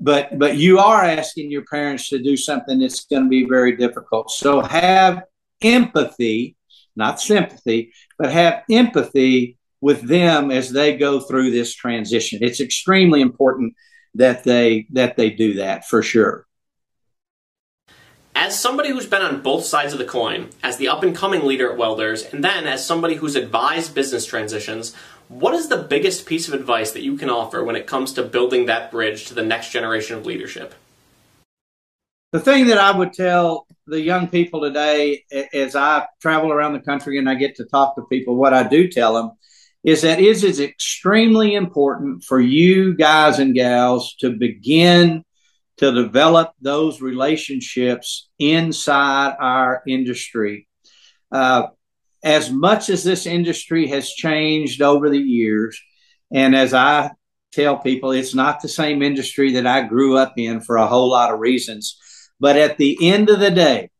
but 0.00 0.36
but 0.36 0.56
you 0.56 0.80
are 0.80 1.02
asking 1.04 1.52
your 1.52 1.64
parents 1.64 2.08
to 2.08 2.20
do 2.20 2.36
something 2.36 2.80
that's 2.80 3.04
going 3.04 3.22
to 3.22 3.28
be 3.28 3.44
very 3.44 3.76
difficult. 3.76 4.32
So 4.32 4.60
have 4.60 5.22
empathy, 5.62 6.56
not 6.96 7.20
sympathy, 7.20 7.92
but 8.18 8.32
have 8.32 8.64
empathy 8.68 9.58
with 9.80 10.02
them 10.02 10.50
as 10.50 10.70
they 10.70 10.96
go 10.96 11.20
through 11.20 11.52
this 11.52 11.72
transition. 11.72 12.40
It's 12.42 12.60
extremely 12.60 13.20
important 13.20 13.74
that 14.14 14.42
they 14.42 14.86
that 14.90 15.16
they 15.16 15.30
do 15.30 15.54
that 15.54 15.86
for 15.86 16.02
sure. 16.02 16.46
As 18.44 18.58
somebody 18.58 18.88
who's 18.88 19.06
been 19.06 19.22
on 19.22 19.40
both 19.40 19.64
sides 19.64 19.92
of 19.92 20.00
the 20.00 20.04
coin, 20.04 20.48
as 20.64 20.76
the 20.76 20.88
up 20.88 21.04
and 21.04 21.14
coming 21.14 21.44
leader 21.44 21.70
at 21.70 21.78
Welders, 21.78 22.24
and 22.24 22.42
then 22.42 22.66
as 22.66 22.84
somebody 22.84 23.14
who's 23.14 23.36
advised 23.36 23.94
business 23.94 24.26
transitions, 24.26 24.96
what 25.28 25.54
is 25.54 25.68
the 25.68 25.76
biggest 25.76 26.26
piece 26.26 26.48
of 26.48 26.54
advice 26.54 26.90
that 26.90 27.04
you 27.04 27.16
can 27.16 27.30
offer 27.30 27.62
when 27.62 27.76
it 27.76 27.86
comes 27.86 28.12
to 28.14 28.24
building 28.24 28.66
that 28.66 28.90
bridge 28.90 29.26
to 29.26 29.34
the 29.34 29.44
next 29.44 29.70
generation 29.70 30.16
of 30.16 30.26
leadership? 30.26 30.74
The 32.32 32.40
thing 32.40 32.66
that 32.66 32.78
I 32.78 32.90
would 32.90 33.12
tell 33.12 33.68
the 33.86 34.00
young 34.00 34.26
people 34.26 34.60
today 34.60 35.22
as 35.54 35.76
I 35.76 36.08
travel 36.20 36.50
around 36.50 36.72
the 36.72 36.80
country 36.80 37.18
and 37.18 37.30
I 37.30 37.36
get 37.36 37.54
to 37.58 37.64
talk 37.64 37.94
to 37.94 38.02
people, 38.10 38.34
what 38.34 38.52
I 38.52 38.64
do 38.64 38.88
tell 38.88 39.14
them 39.14 39.30
is 39.84 40.02
that 40.02 40.18
it 40.18 40.42
is 40.42 40.58
extremely 40.58 41.54
important 41.54 42.24
for 42.24 42.40
you 42.40 42.96
guys 42.96 43.38
and 43.38 43.54
gals 43.54 44.16
to 44.16 44.30
begin 44.30 45.24
to 45.82 45.90
develop 45.90 46.52
those 46.60 47.00
relationships 47.00 48.28
inside 48.38 49.34
our 49.40 49.82
industry. 49.84 50.68
Uh, 51.32 51.66
as 52.22 52.52
much 52.52 52.88
as 52.88 53.02
this 53.02 53.26
industry 53.26 53.88
has 53.88 54.12
changed 54.12 54.80
over 54.80 55.10
the 55.10 55.18
years, 55.18 55.82
and 56.32 56.54
as 56.54 56.72
I 56.72 57.10
tell 57.50 57.78
people, 57.78 58.12
it's 58.12 58.32
not 58.32 58.62
the 58.62 58.68
same 58.68 59.02
industry 59.02 59.54
that 59.54 59.66
I 59.66 59.82
grew 59.82 60.16
up 60.16 60.34
in 60.36 60.60
for 60.60 60.76
a 60.76 60.86
whole 60.86 61.10
lot 61.10 61.34
of 61.34 61.40
reasons. 61.40 61.98
But 62.38 62.56
at 62.56 62.78
the 62.78 62.96
end 63.02 63.28
of 63.28 63.40
the 63.40 63.50
day, 63.50 63.90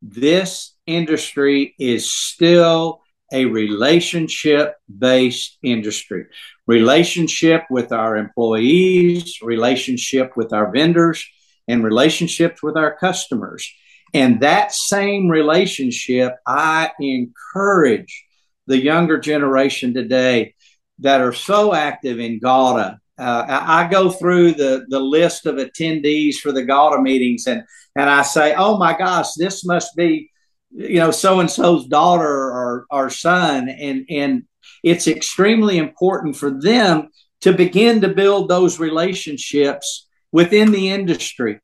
this 0.00 0.74
industry 0.86 1.74
is 1.78 2.10
still 2.10 3.02
a 3.32 3.44
relationship 3.44 4.74
based 4.98 5.58
industry 5.62 6.26
relationship 6.68 7.64
with 7.70 7.92
our 7.92 8.16
employees, 8.16 9.38
relationship 9.42 10.36
with 10.36 10.52
our 10.52 10.70
vendors, 10.70 11.26
and 11.66 11.82
relationships 11.82 12.62
with 12.62 12.76
our 12.76 12.94
customers. 12.96 13.68
And 14.14 14.40
that 14.40 14.72
same 14.72 15.28
relationship, 15.28 16.34
I 16.46 16.90
encourage 17.00 18.24
the 18.66 18.78
younger 18.78 19.18
generation 19.18 19.94
today 19.94 20.54
that 21.00 21.20
are 21.20 21.32
so 21.32 21.74
active 21.74 22.20
in 22.20 22.38
GAWDA. 22.38 22.98
Uh, 23.18 23.44
I 23.48 23.88
go 23.90 24.10
through 24.10 24.52
the, 24.52 24.84
the 24.88 25.00
list 25.00 25.46
of 25.46 25.56
attendees 25.56 26.36
for 26.36 26.52
the 26.52 26.64
GAWDA 26.64 27.02
meetings 27.02 27.46
and, 27.46 27.62
and 27.96 28.08
I 28.08 28.22
say, 28.22 28.54
oh 28.56 28.76
my 28.76 28.96
gosh, 28.96 29.32
this 29.34 29.64
must 29.64 29.96
be, 29.96 30.27
you 30.70 30.98
know, 30.98 31.10
so 31.10 31.40
and 31.40 31.50
so's 31.50 31.86
daughter 31.86 32.26
or, 32.26 32.86
or 32.90 33.10
son. 33.10 33.68
And, 33.68 34.06
and 34.10 34.44
it's 34.82 35.08
extremely 35.08 35.78
important 35.78 36.36
for 36.36 36.50
them 36.50 37.08
to 37.40 37.52
begin 37.52 38.00
to 38.00 38.08
build 38.08 38.48
those 38.48 38.78
relationships 38.78 40.06
within 40.32 40.72
the 40.72 40.90
industry. 40.90 41.60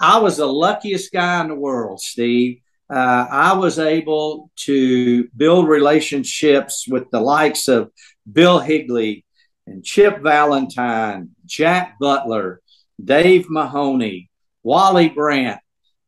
I 0.00 0.18
was 0.18 0.36
the 0.36 0.46
luckiest 0.46 1.12
guy 1.12 1.40
in 1.42 1.48
the 1.48 1.54
world, 1.54 2.00
Steve. 2.00 2.58
Uh, 2.92 3.26
I 3.30 3.52
was 3.54 3.78
able 3.78 4.50
to 4.56 5.28
build 5.36 5.68
relationships 5.68 6.86
with 6.86 7.10
the 7.10 7.20
likes 7.20 7.68
of 7.68 7.90
Bill 8.30 8.58
Higley 8.58 9.24
and 9.66 9.84
Chip 9.84 10.20
Valentine, 10.20 11.30
Jack 11.46 11.98
Butler, 11.98 12.60
Dave 13.02 13.48
Mahoney, 13.48 14.28
Wally 14.62 15.08
Brandt. 15.08 15.61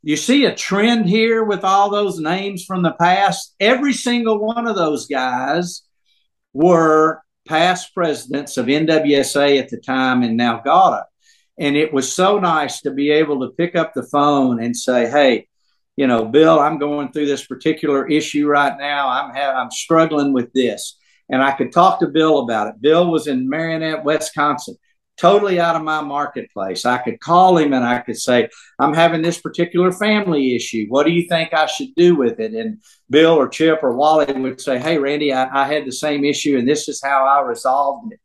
You 0.07 0.19
see 0.19 0.45
a 0.45 0.55
trend 0.55 1.07
here 1.09 1.43
with 1.45 1.65
all 1.65 1.89
those 1.89 2.21
names 2.21 2.63
from 2.63 2.83
the 2.83 2.93
past. 2.93 3.55
Every 3.59 3.95
single 3.95 4.39
one 4.39 4.67
of 4.67 4.77
those 4.77 5.07
guys 5.07 5.81
were 6.53 7.23
past 7.49 7.95
presidents 7.95 8.59
of 8.59 8.67
NWSA 8.67 9.59
at 9.59 9.71
the 9.71 9.79
time 9.79 10.23
and 10.23 10.37
now 10.37 10.61
GAWDA. 10.61 11.05
And 11.59 11.75
it 11.75 11.91
was 11.91 12.13
so 12.13 12.39
nice 12.39 12.83
to 12.83 12.91
be 12.91 13.13
able 13.13 13.41
to 13.41 13.55
pick 13.57 13.77
up 13.77 13.95
the 13.95 14.03
phone 14.03 14.63
and 14.63 14.77
say, 14.77 15.09
hey, 15.09 15.49
you 15.97 16.07
know, 16.07 16.27
Bill, 16.27 16.61
I'm 16.61 16.79
going 16.79 17.11
through 17.11 17.27
this 17.27 17.47
particular 17.47 18.07
issue 18.07 18.47
right 18.47 18.77
now. 18.79 19.09
I'm 19.09 19.35
have, 19.35 19.57
I'm 19.57 19.71
struggling 19.71 20.35
with 20.35 20.53
this. 20.53 20.99
And 21.31 21.43
I 21.43 21.53
could 21.53 21.73
talk 21.73 22.01
to 22.01 22.09
Bill 22.09 22.41
about 22.41 22.67
it. 22.67 22.83
Bill 22.83 23.11
was 23.11 23.27
in 23.27 23.49
Marinette, 23.49 24.05
Wisconsin 24.05 24.77
totally 25.17 25.61
out 25.61 25.77
of 25.77 25.83
my 25.83 26.01
marketplace. 26.01 26.85
I 26.85 26.99
could 26.99 27.21
call 27.21 27.59
him 27.59 27.73
and 27.73 27.85
I 27.85 28.01
could 28.01 28.19
say, 28.19 28.49
I'm 28.79 28.95
having 28.95 29.23
this 29.23 29.41
particular 29.41 29.93
family 29.93 30.57
issue. 30.57 30.87
What 30.89 31.07
do 31.07 31.13
you 31.13 31.29
think 31.29 31.55
I 31.55 31.67
should 31.67 31.95
do 31.97 32.17
with 32.17 32.41
it? 32.41 32.53
And 32.53 32.83
Bill 33.11 33.35
or 33.35 33.49
Chip 33.49 33.81
or 33.83 33.97
Wally 33.97 34.33
would 34.33 34.61
say, 34.61 34.79
Hey, 34.79 34.99
Randy, 34.99 35.33
I, 35.33 35.65
I 35.65 35.73
had 35.73 35.87
the 35.87 35.93
same 35.93 36.25
issue 36.25 36.59
and 36.59 36.69
this 36.69 36.89
is 36.89 37.01
how 37.03 37.27
I 37.27 37.41
resolved 37.43 38.13
it. 38.13 38.21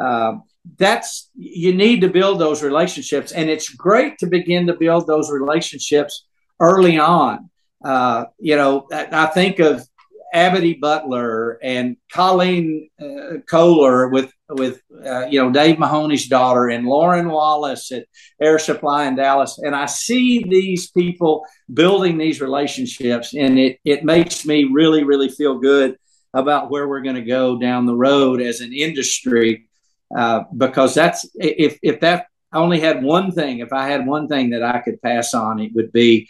Um, 0.00 0.44
that's 0.78 1.30
you 1.34 1.74
need 1.74 2.00
to 2.00 2.08
build 2.08 2.40
those 2.40 2.62
relationships, 2.62 3.32
and 3.32 3.50
it's 3.50 3.68
great 3.68 4.18
to 4.18 4.26
begin 4.26 4.66
to 4.68 4.74
build 4.74 5.06
those 5.06 5.30
relationships 5.30 6.26
early 6.60 6.98
on. 6.98 7.50
Uh, 7.84 8.26
you 8.38 8.56
know, 8.56 8.86
I 8.92 9.26
think 9.26 9.58
of 9.58 9.86
Abity 10.34 10.80
Butler 10.80 11.58
and 11.62 11.96
Colleen 12.12 12.88
uh, 13.00 13.38
Kohler 13.48 14.08
with 14.08 14.32
with 14.54 14.80
uh, 15.04 15.26
you 15.26 15.42
know 15.42 15.50
Dave 15.50 15.78
Mahoney's 15.78 16.28
daughter 16.28 16.68
and 16.68 16.86
Lauren 16.86 17.28
Wallace 17.28 17.92
at 17.92 18.06
Air 18.40 18.58
Supply 18.58 19.06
in 19.06 19.16
Dallas, 19.16 19.58
and 19.58 19.74
I 19.74 19.86
see 19.86 20.44
these 20.44 20.90
people 20.90 21.44
building 21.72 22.18
these 22.18 22.40
relationships, 22.40 23.34
and 23.34 23.58
it 23.58 23.78
it 23.84 24.04
makes 24.04 24.44
me 24.46 24.64
really 24.64 25.04
really 25.04 25.28
feel 25.28 25.58
good 25.58 25.96
about 26.34 26.70
where 26.70 26.88
we're 26.88 27.02
going 27.02 27.16
to 27.16 27.22
go 27.22 27.58
down 27.58 27.86
the 27.86 27.94
road 27.94 28.40
as 28.40 28.60
an 28.60 28.72
industry, 28.72 29.68
uh, 30.16 30.44
because 30.56 30.94
that's 30.94 31.28
if 31.34 31.78
if 31.82 32.00
that 32.00 32.26
only 32.52 32.80
had 32.80 33.02
one 33.02 33.32
thing, 33.32 33.60
if 33.60 33.72
I 33.72 33.88
had 33.88 34.06
one 34.06 34.28
thing 34.28 34.50
that 34.50 34.62
I 34.62 34.80
could 34.80 35.00
pass 35.00 35.34
on, 35.34 35.58
it 35.60 35.72
would 35.74 35.92
be 35.92 36.28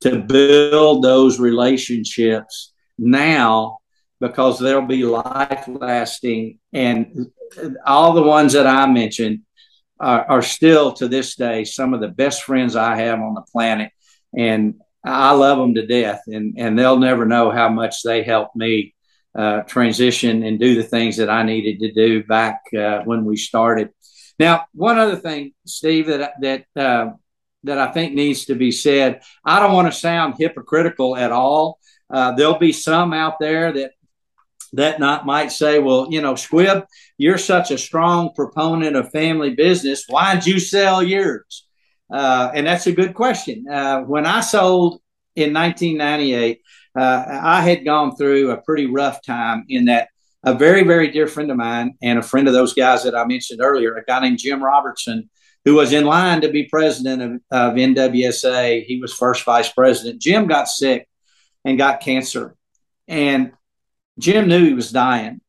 to 0.00 0.18
build 0.18 1.02
those 1.02 1.38
relationships 1.38 2.72
now 2.98 3.78
because 4.22 4.60
they'll 4.60 4.86
be 4.86 5.02
life 5.02 5.64
lasting. 5.66 6.60
And 6.72 7.32
all 7.84 8.12
the 8.12 8.22
ones 8.22 8.52
that 8.52 8.68
I 8.68 8.86
mentioned 8.86 9.40
are, 9.98 10.24
are, 10.30 10.42
still 10.42 10.92
to 10.92 11.08
this 11.08 11.34
day 11.34 11.64
some 11.64 11.92
of 11.92 12.00
the 12.00 12.08
best 12.08 12.44
friends 12.44 12.76
I 12.76 12.94
have 12.96 13.18
on 13.18 13.34
the 13.34 13.42
planet. 13.52 13.90
And 14.36 14.76
I 15.04 15.32
love 15.32 15.58
them 15.58 15.74
to 15.74 15.86
death. 15.86 16.22
And, 16.28 16.54
and 16.56 16.78
they'll 16.78 17.00
never 17.00 17.26
know 17.26 17.50
how 17.50 17.68
much 17.68 18.04
they 18.04 18.22
helped 18.22 18.54
me 18.54 18.94
uh, 19.34 19.62
transition 19.62 20.44
and 20.44 20.60
do 20.60 20.76
the 20.76 20.84
things 20.84 21.16
that 21.16 21.28
I 21.28 21.42
needed 21.42 21.80
to 21.80 21.92
do 21.92 22.22
back 22.22 22.60
uh, 22.78 23.00
when 23.00 23.24
we 23.24 23.36
started. 23.36 23.90
Now, 24.38 24.66
one 24.72 24.98
other 24.98 25.16
thing, 25.16 25.52
Steve, 25.66 26.06
that, 26.06 26.34
that, 26.40 26.66
uh, 26.76 27.14
that 27.64 27.78
I 27.78 27.90
think 27.90 28.14
needs 28.14 28.44
to 28.44 28.54
be 28.54 28.70
said, 28.70 29.22
I 29.44 29.58
don't 29.58 29.72
want 29.72 29.92
to 29.92 29.98
sound 29.98 30.36
hypocritical 30.38 31.16
at 31.16 31.32
all. 31.32 31.80
Uh, 32.08 32.32
there'll 32.32 32.58
be 32.58 32.72
some 32.72 33.12
out 33.12 33.40
there 33.40 33.72
that 33.72 33.92
that 34.74 35.00
not 35.00 35.26
might 35.26 35.52
say, 35.52 35.78
well, 35.78 36.08
you 36.10 36.20
know, 36.20 36.34
Squibb, 36.34 36.86
you're 37.18 37.38
such 37.38 37.70
a 37.70 37.78
strong 37.78 38.32
proponent 38.34 38.96
of 38.96 39.10
family 39.10 39.54
business. 39.54 40.04
Why'd 40.08 40.46
you 40.46 40.58
sell 40.58 41.02
yours? 41.02 41.66
Uh, 42.12 42.50
and 42.54 42.66
that's 42.66 42.86
a 42.86 42.92
good 42.92 43.14
question. 43.14 43.66
Uh, 43.68 44.00
when 44.00 44.26
I 44.26 44.40
sold 44.40 45.00
in 45.36 45.52
1998, 45.52 46.60
uh, 46.98 47.24
I 47.28 47.62
had 47.62 47.84
gone 47.84 48.16
through 48.16 48.50
a 48.50 48.60
pretty 48.60 48.86
rough 48.86 49.22
time 49.24 49.64
in 49.68 49.86
that 49.86 50.08
a 50.44 50.54
very, 50.54 50.82
very 50.82 51.10
dear 51.10 51.26
friend 51.26 51.50
of 51.50 51.56
mine 51.56 51.94
and 52.02 52.18
a 52.18 52.22
friend 52.22 52.48
of 52.48 52.54
those 52.54 52.74
guys 52.74 53.04
that 53.04 53.14
I 53.14 53.24
mentioned 53.24 53.60
earlier, 53.62 53.94
a 53.94 54.04
guy 54.04 54.20
named 54.20 54.38
Jim 54.38 54.62
Robertson, 54.62 55.30
who 55.64 55.74
was 55.74 55.92
in 55.92 56.04
line 56.04 56.40
to 56.40 56.50
be 56.50 56.68
president 56.68 57.22
of, 57.22 57.32
of 57.52 57.74
NWSA. 57.74 58.84
He 58.84 59.00
was 59.00 59.14
first 59.14 59.44
vice 59.44 59.70
president. 59.70 60.20
Jim 60.20 60.48
got 60.48 60.68
sick 60.68 61.08
and 61.64 61.78
got 61.78 62.00
cancer. 62.00 62.56
And 63.06 63.52
Jim 64.18 64.48
knew 64.48 64.64
he 64.64 64.74
was 64.74 64.90
dying. 64.90 65.40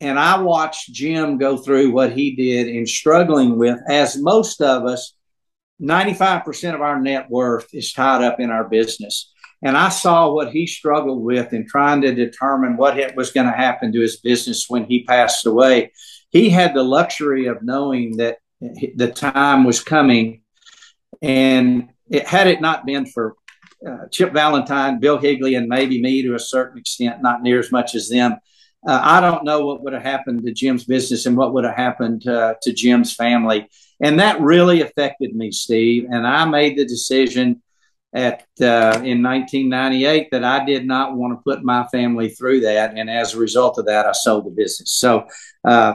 And 0.00 0.18
I 0.18 0.40
watched 0.40 0.92
Jim 0.92 1.36
go 1.36 1.58
through 1.58 1.90
what 1.90 2.12
he 2.12 2.34
did 2.34 2.68
in 2.68 2.86
struggling 2.86 3.58
with, 3.58 3.78
as 3.88 4.16
most 4.16 4.62
of 4.62 4.86
us, 4.86 5.14
95% 5.80 6.74
of 6.74 6.80
our 6.80 7.00
net 7.00 7.28
worth 7.30 7.68
is 7.74 7.92
tied 7.92 8.22
up 8.22 8.40
in 8.40 8.50
our 8.50 8.68
business. 8.68 9.32
And 9.62 9.76
I 9.76 9.90
saw 9.90 10.32
what 10.32 10.52
he 10.52 10.66
struggled 10.66 11.22
with 11.22 11.52
in 11.52 11.66
trying 11.66 12.00
to 12.02 12.14
determine 12.14 12.76
what 12.76 13.14
was 13.14 13.30
going 13.30 13.46
to 13.46 13.52
happen 13.52 13.92
to 13.92 14.00
his 14.00 14.16
business 14.16 14.66
when 14.68 14.84
he 14.84 15.04
passed 15.04 15.44
away. 15.44 15.92
He 16.30 16.48
had 16.48 16.74
the 16.74 16.82
luxury 16.82 17.46
of 17.46 17.62
knowing 17.62 18.16
that 18.16 18.38
the 18.60 19.10
time 19.10 19.64
was 19.64 19.82
coming. 19.82 20.42
And 21.20 21.90
it, 22.08 22.26
had 22.26 22.46
it 22.46 22.62
not 22.62 22.86
been 22.86 23.04
for 23.04 23.36
uh, 23.86 24.06
Chip 24.10 24.32
Valentine, 24.32 25.00
Bill 25.00 25.18
Higley, 25.18 25.54
and 25.54 25.68
maybe 25.68 26.00
me 26.00 26.22
to 26.22 26.34
a 26.34 26.38
certain 26.38 26.78
extent, 26.78 27.22
not 27.22 27.42
near 27.42 27.58
as 27.58 27.72
much 27.72 27.94
as 27.94 28.08
them. 28.08 28.36
Uh, 28.86 29.00
I 29.02 29.20
don't 29.20 29.44
know 29.44 29.66
what 29.66 29.82
would 29.82 29.92
have 29.92 30.02
happened 30.02 30.44
to 30.44 30.52
Jim's 30.52 30.84
business 30.84 31.26
and 31.26 31.36
what 31.36 31.52
would 31.52 31.64
have 31.64 31.76
happened 31.76 32.26
uh, 32.26 32.54
to 32.62 32.72
Jim's 32.72 33.14
family. 33.14 33.68
And 34.00 34.20
that 34.20 34.40
really 34.40 34.80
affected 34.80 35.34
me, 35.34 35.52
Steve. 35.52 36.06
And 36.10 36.26
I 36.26 36.46
made 36.46 36.78
the 36.78 36.86
decision 36.86 37.62
at 38.12 38.46
uh, 38.60 39.00
in 39.04 39.22
1998 39.22 40.30
that 40.32 40.44
I 40.44 40.64
did 40.64 40.86
not 40.86 41.14
want 41.14 41.38
to 41.38 41.42
put 41.42 41.62
my 41.62 41.86
family 41.88 42.30
through 42.30 42.60
that. 42.60 42.96
And 42.96 43.08
as 43.08 43.34
a 43.34 43.38
result 43.38 43.78
of 43.78 43.86
that, 43.86 44.06
I 44.06 44.12
sold 44.12 44.46
the 44.46 44.50
business. 44.50 44.92
So, 44.92 45.26
uh, 45.64 45.94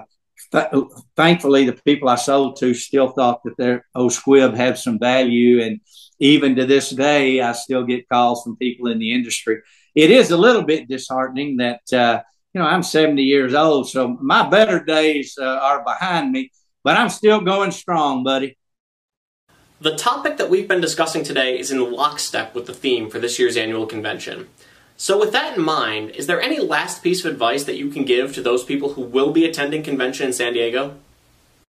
th- 0.52 0.68
thankfully, 1.16 1.66
the 1.66 1.74
people 1.74 2.08
I 2.08 2.16
sold 2.16 2.58
to 2.60 2.74
still 2.74 3.10
thought 3.10 3.44
that 3.44 3.58
their 3.58 3.86
old 3.96 4.12
Squibb 4.12 4.56
had 4.56 4.78
some 4.78 5.00
value 5.00 5.62
and 5.62 5.82
even 6.20 6.56
to 6.56 6.66
this 6.66 6.90
day, 6.90 7.42
I 7.42 7.52
still 7.54 7.84
get 7.84 8.10
calls 8.10 8.44
from 8.44 8.58
people 8.58 8.88
in 8.88 9.00
the 9.00 9.14
industry. 9.14 9.62
It 9.94 10.12
is 10.12 10.32
a 10.32 10.38
little 10.38 10.64
bit 10.64 10.88
disheartening 10.88 11.58
that, 11.58 11.82
uh, 11.94 12.22
you 12.54 12.62
know, 12.62 12.68
I'm 12.68 12.84
70 12.84 13.22
years 13.22 13.54
old, 13.54 13.90
so 13.90 14.18
my 14.22 14.48
better 14.50 14.84
days 14.84 15.38
uh, 15.40 15.46
are 15.46 15.84
behind 15.84 16.32
me, 16.32 16.52
but 16.84 16.98
I'm 16.98 17.10
still 17.10 17.42
going 17.42 17.72
strong, 17.72 18.24
buddy. 18.24 18.58
The 19.82 19.96
topic 19.96 20.38
that 20.38 20.50
we've 20.50 20.68
been 20.68 20.82
discussing 20.82 21.24
today 21.24 21.60
is 21.60 21.70
in 21.70 21.92
lockstep 21.92 22.56
with 22.56 22.66
the 22.66 22.74
theme 22.74 23.10
for 23.10 23.20
this 23.20 23.38
year's 23.38 23.58
annual 23.58 23.86
convention. 23.86 24.48
So, 24.98 25.20
with 25.20 25.34
that 25.34 25.58
in 25.58 25.64
mind, 25.64 26.12
is 26.12 26.28
there 26.28 26.42
any 26.42 26.60
last 26.60 27.04
piece 27.04 27.26
of 27.26 27.32
advice 27.32 27.66
that 27.66 27.76
you 27.76 27.90
can 27.90 28.06
give 28.06 28.34
to 28.34 28.42
those 28.42 28.64
people 28.64 28.94
who 28.94 29.02
will 29.02 29.32
be 29.34 29.44
attending 29.44 29.84
convention 29.84 30.28
in 30.28 30.34
San 30.34 30.54
Diego? 30.54 30.96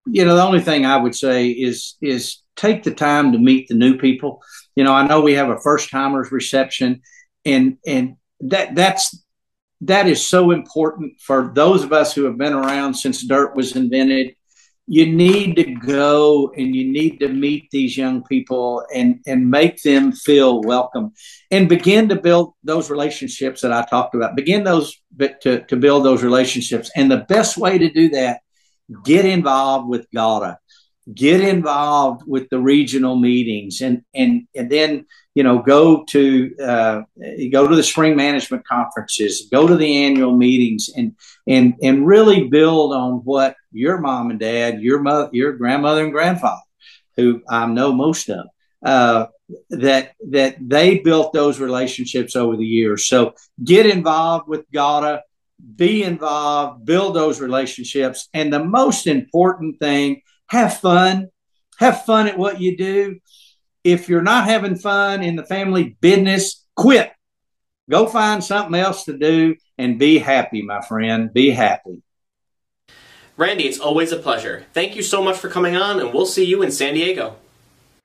You 0.06 0.24
know, 0.24 0.36
the 0.36 0.42
only 0.42 0.60
thing 0.60 0.86
I 0.86 0.96
would 0.96 1.14
say 1.14 1.48
is 1.48 1.96
is 2.00 2.42
take 2.56 2.82
the 2.82 2.94
time 2.94 3.32
to 3.32 3.38
meet 3.38 3.68
the 3.68 3.74
new 3.74 3.98
people. 3.98 4.40
You 4.76 4.84
know, 4.84 4.92
I 4.92 5.06
know 5.06 5.20
we 5.20 5.34
have 5.34 5.50
a 5.50 5.60
first 5.60 5.90
timers 5.90 6.32
reception, 6.32 7.02
and 7.44 7.78
and 7.86 8.16
that 8.40 8.74
that's 8.74 9.22
that 9.82 10.06
is 10.06 10.26
so 10.26 10.52
important 10.52 11.20
for 11.20 11.52
those 11.54 11.84
of 11.84 11.92
us 11.92 12.14
who 12.14 12.24
have 12.24 12.38
been 12.38 12.52
around 12.52 12.94
since 12.94 13.26
dirt 13.26 13.56
was 13.56 13.76
invented. 13.76 14.34
You 14.88 15.06
need 15.06 15.56
to 15.56 15.64
go 15.64 16.52
and 16.56 16.74
you 16.74 16.90
need 16.90 17.18
to 17.18 17.28
meet 17.28 17.68
these 17.72 17.96
young 17.96 18.22
people 18.22 18.84
and 18.94 19.18
and 19.26 19.50
make 19.50 19.82
them 19.82 20.12
feel 20.12 20.60
welcome, 20.62 21.12
and 21.50 21.68
begin 21.68 22.08
to 22.10 22.16
build 22.16 22.54
those 22.62 22.88
relationships 22.90 23.60
that 23.62 23.72
I 23.72 23.84
talked 23.84 24.14
about. 24.14 24.36
Begin 24.36 24.62
those 24.62 24.96
to 25.40 25.64
to 25.64 25.76
build 25.76 26.04
those 26.04 26.22
relationships, 26.22 26.90
and 26.94 27.10
the 27.10 27.26
best 27.28 27.58
way 27.58 27.78
to 27.78 27.90
do 27.90 28.08
that, 28.10 28.42
get 29.04 29.24
involved 29.24 29.88
with 29.88 30.06
GAWDA 30.10 30.56
get 31.14 31.40
involved 31.40 32.22
with 32.26 32.48
the 32.50 32.58
regional 32.58 33.14
meetings 33.14 33.80
and 33.80 34.02
and 34.12 34.48
and 34.56 34.70
then 34.70 35.06
you 35.36 35.42
know 35.44 35.60
go 35.60 36.04
to 36.04 36.52
uh, 36.60 37.02
go 37.52 37.68
to 37.68 37.76
the 37.76 37.82
spring 37.82 38.16
management 38.16 38.66
conferences 38.66 39.48
go 39.52 39.68
to 39.68 39.76
the 39.76 40.04
annual 40.04 40.36
meetings 40.36 40.90
and 40.96 41.14
and 41.46 41.74
and 41.80 42.06
really 42.06 42.48
build 42.48 42.92
on 42.92 43.14
what 43.24 43.54
your 43.70 43.98
mom 43.98 44.30
and 44.30 44.40
dad 44.40 44.80
your 44.80 45.00
mother 45.00 45.28
your 45.32 45.52
grandmother 45.52 46.02
and 46.02 46.12
grandfather 46.12 46.62
who 47.16 47.40
i 47.48 47.66
know 47.66 47.92
most 47.92 48.28
of 48.28 48.46
uh, 48.84 49.26
that 49.70 50.12
that 50.28 50.56
they 50.60 50.98
built 50.98 51.32
those 51.32 51.58
relationships 51.60 52.36
over 52.36 52.56
the 52.56 52.64
years. 52.64 53.06
So 53.06 53.34
get 53.62 53.86
involved 53.86 54.48
with 54.48 54.70
GAWDA 54.70 55.20
be 55.76 56.02
involved 56.02 56.84
build 56.84 57.14
those 57.14 57.40
relationships 57.40 58.28
and 58.34 58.52
the 58.52 58.62
most 58.62 59.06
important 59.06 59.78
thing 59.80 60.22
have 60.48 60.78
fun, 60.78 61.28
have 61.78 62.04
fun 62.04 62.28
at 62.28 62.38
what 62.38 62.60
you 62.60 62.76
do. 62.76 63.18
If 63.82 64.08
you're 64.08 64.22
not 64.22 64.44
having 64.46 64.76
fun 64.76 65.22
in 65.22 65.36
the 65.36 65.44
family 65.44 65.96
business, 66.00 66.64
quit. 66.76 67.12
Go 67.88 68.06
find 68.06 68.42
something 68.42 68.74
else 68.74 69.04
to 69.04 69.16
do 69.16 69.56
and 69.78 69.98
be 69.98 70.18
happy, 70.18 70.62
my 70.62 70.80
friend. 70.80 71.32
Be 71.32 71.50
happy. 71.50 72.02
Randy, 73.36 73.64
it's 73.64 73.78
always 73.78 74.12
a 74.12 74.16
pleasure. 74.16 74.64
Thank 74.72 74.96
you 74.96 75.02
so 75.02 75.22
much 75.22 75.36
for 75.36 75.48
coming 75.48 75.76
on, 75.76 76.00
and 76.00 76.12
we'll 76.12 76.26
see 76.26 76.44
you 76.44 76.62
in 76.62 76.72
San 76.72 76.94
Diego. 76.94 77.36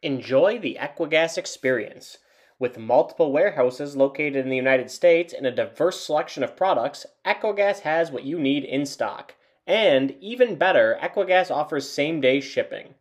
Enjoy 0.03 0.59
the 0.59 0.77
Equigas 0.79 1.37
experience. 1.37 2.17
With 2.61 2.77
multiple 2.77 3.31
warehouses 3.31 3.97
located 3.97 4.35
in 4.35 4.49
the 4.49 4.55
United 4.55 4.91
States 4.91 5.33
and 5.33 5.47
a 5.47 5.51
diverse 5.51 5.99
selection 5.99 6.43
of 6.43 6.55
products, 6.55 7.07
Equigas 7.25 7.79
has 7.79 8.11
what 8.11 8.23
you 8.23 8.37
need 8.37 8.65
in 8.65 8.85
stock. 8.85 9.33
And 9.65 10.15
even 10.21 10.57
better, 10.57 10.95
Equigas 11.01 11.49
offers 11.49 11.89
same 11.89 12.21
day 12.21 12.39
shipping. 12.39 12.93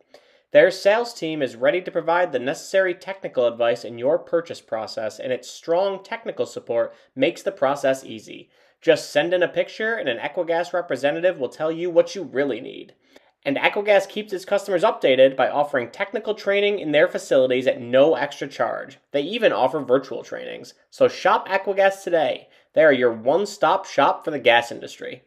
Their 0.49 0.71
sales 0.71 1.13
team 1.13 1.43
is 1.43 1.55
ready 1.55 1.79
to 1.79 1.91
provide 1.91 2.31
the 2.31 2.39
necessary 2.39 2.95
technical 2.95 3.45
advice 3.45 3.85
in 3.85 3.99
your 3.99 4.17
purchase 4.17 4.61
process, 4.61 5.19
and 5.19 5.31
its 5.31 5.47
strong 5.47 6.03
technical 6.03 6.47
support 6.47 6.95
makes 7.15 7.43
the 7.43 7.51
process 7.51 8.03
easy. 8.03 8.49
Just 8.81 9.11
send 9.11 9.31
in 9.31 9.43
a 9.43 9.47
picture, 9.47 9.93
and 9.93 10.09
an 10.09 10.17
Equigas 10.17 10.73
representative 10.73 11.37
will 11.37 11.49
tell 11.49 11.71
you 11.71 11.91
what 11.91 12.15
you 12.15 12.23
really 12.23 12.61
need. 12.61 12.95
And 13.43 13.57
Equigas 13.57 14.07
keeps 14.07 14.33
its 14.33 14.45
customers 14.45 14.83
updated 14.83 15.35
by 15.35 15.49
offering 15.49 15.89
technical 15.89 16.35
training 16.35 16.79
in 16.79 16.91
their 16.91 17.07
facilities 17.07 17.65
at 17.65 17.81
no 17.81 18.13
extra 18.13 18.47
charge. 18.47 18.99
They 19.11 19.21
even 19.21 19.51
offer 19.51 19.79
virtual 19.79 20.23
trainings. 20.23 20.75
So 20.91 21.07
shop 21.07 21.47
Equigas 21.47 22.03
today. 22.03 22.49
They 22.73 22.83
are 22.83 22.93
your 22.93 23.11
one 23.11 23.47
stop 23.47 23.85
shop 23.85 24.23
for 24.23 24.31
the 24.31 24.39
gas 24.39 24.71
industry. 24.71 25.23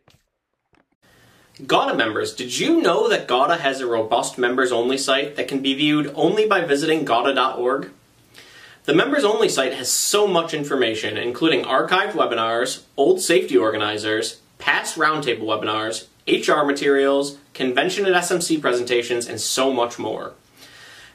GAWDA 1.62 1.96
members, 1.96 2.34
did 2.34 2.58
you 2.58 2.80
know 2.80 3.08
that 3.08 3.28
GAWDA 3.28 3.58
has 3.60 3.80
a 3.80 3.86
robust 3.86 4.38
members 4.38 4.72
only 4.72 4.98
site 4.98 5.36
that 5.36 5.46
can 5.46 5.60
be 5.60 5.74
viewed 5.74 6.12
only 6.14 6.46
by 6.46 6.62
visiting 6.62 7.04
GAWDA.org? 7.04 7.90
The 8.84 8.94
members 8.94 9.24
only 9.24 9.48
site 9.48 9.72
has 9.74 9.90
so 9.90 10.26
much 10.26 10.52
information, 10.52 11.16
including 11.16 11.64
archived 11.64 12.12
webinars, 12.12 12.82
old 12.96 13.20
safety 13.20 13.56
organizers, 13.56 14.40
past 14.58 14.96
roundtable 14.96 15.44
webinars, 15.44 16.06
HR 16.26 16.66
materials, 16.66 17.38
convention 17.54 18.04
and 18.04 18.14
SMC 18.14 18.60
presentations, 18.60 19.26
and 19.26 19.40
so 19.40 19.72
much 19.72 19.98
more. 19.98 20.34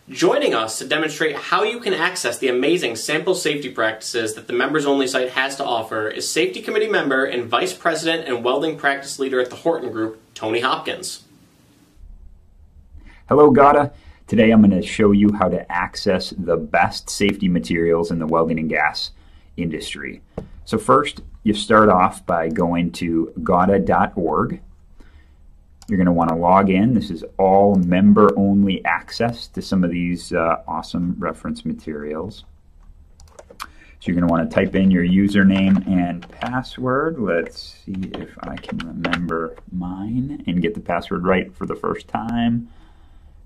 Joining 0.10 0.56
us 0.56 0.80
to 0.80 0.88
demonstrate 0.88 1.36
how 1.36 1.62
you 1.62 1.80
can 1.80 1.94
access 1.94 2.40
the 2.40 2.48
amazing 2.48 2.96
sample 2.96 3.36
safety 3.36 3.70
practices 3.70 4.34
that 4.34 4.48
the 4.48 4.54
members 4.54 4.88
only 4.88 5.06
site 5.06 5.30
has 5.30 5.56
to 5.58 5.64
offer 5.64 6.08
is 6.08 6.28
Safety 6.28 6.64
Committee 6.64 6.90
member 6.90 7.26
and 7.26 7.46
Vice 7.46 7.74
President 7.74 8.28
and 8.28 8.44
Welding 8.44 8.76
Practice 8.76 9.20
Leader 9.20 9.40
at 9.40 9.52
the 9.52 9.58
Horton 9.58 9.92
Group, 9.92 10.20
Tony 10.34 10.62
Hopkins. 10.62 11.26
Hello, 13.28 13.52
GAWDA. 13.52 13.92
Today 14.26 14.50
I'm 14.50 14.62
going 14.62 14.82
to 14.82 14.88
show 14.88 15.12
you 15.12 15.32
how 15.34 15.48
to 15.48 15.72
access 15.72 16.32
the 16.32 16.58
best 16.58 17.12
safety 17.12 17.48
materials 17.48 18.10
in 18.10 18.18
the 18.18 18.26
welding 18.26 18.58
and 18.58 18.70
gas 18.70 19.12
industry. 19.58 20.22
So 20.66 20.80
first, 20.80 21.22
you 21.44 21.54
start 21.54 21.90
off 21.90 22.26
by 22.26 22.50
going 22.50 22.92
to 22.94 23.32
gawda.org 23.44 24.62
you're 25.90 25.98
going 25.98 26.06
to 26.06 26.12
want 26.12 26.30
to 26.30 26.36
log 26.36 26.70
in. 26.70 26.94
This 26.94 27.10
is 27.10 27.24
all 27.38 27.76
member 27.76 28.30
only 28.38 28.84
access 28.86 29.48
to 29.48 29.62
some 29.62 29.84
of 29.84 29.92
these 29.92 30.32
uh, 30.32 30.62
awesome 30.68 31.16
reference 31.18 31.66
materials. 31.66 32.46
So 33.60 34.06
you're 34.06 34.16
going 34.16 34.28
to 34.28 34.32
want 34.32 34.50
to 34.50 34.56
type 34.56 34.76
in 34.76 34.92
your 34.92 35.04
username 35.04 35.86
and 35.86 36.30
password. 36.30 37.20
Let's 37.20 37.84
see 37.84 38.10
if 38.14 38.30
I 38.44 38.56
can 38.56 38.78
remember 38.78 39.58
mine 39.74 40.44
and 40.48 40.62
get 40.62 40.74
the 40.74 40.80
password 40.80 41.26
right 41.26 41.54
for 41.54 41.66
the 41.66 41.76
first 41.76 42.08
time. 42.08 42.70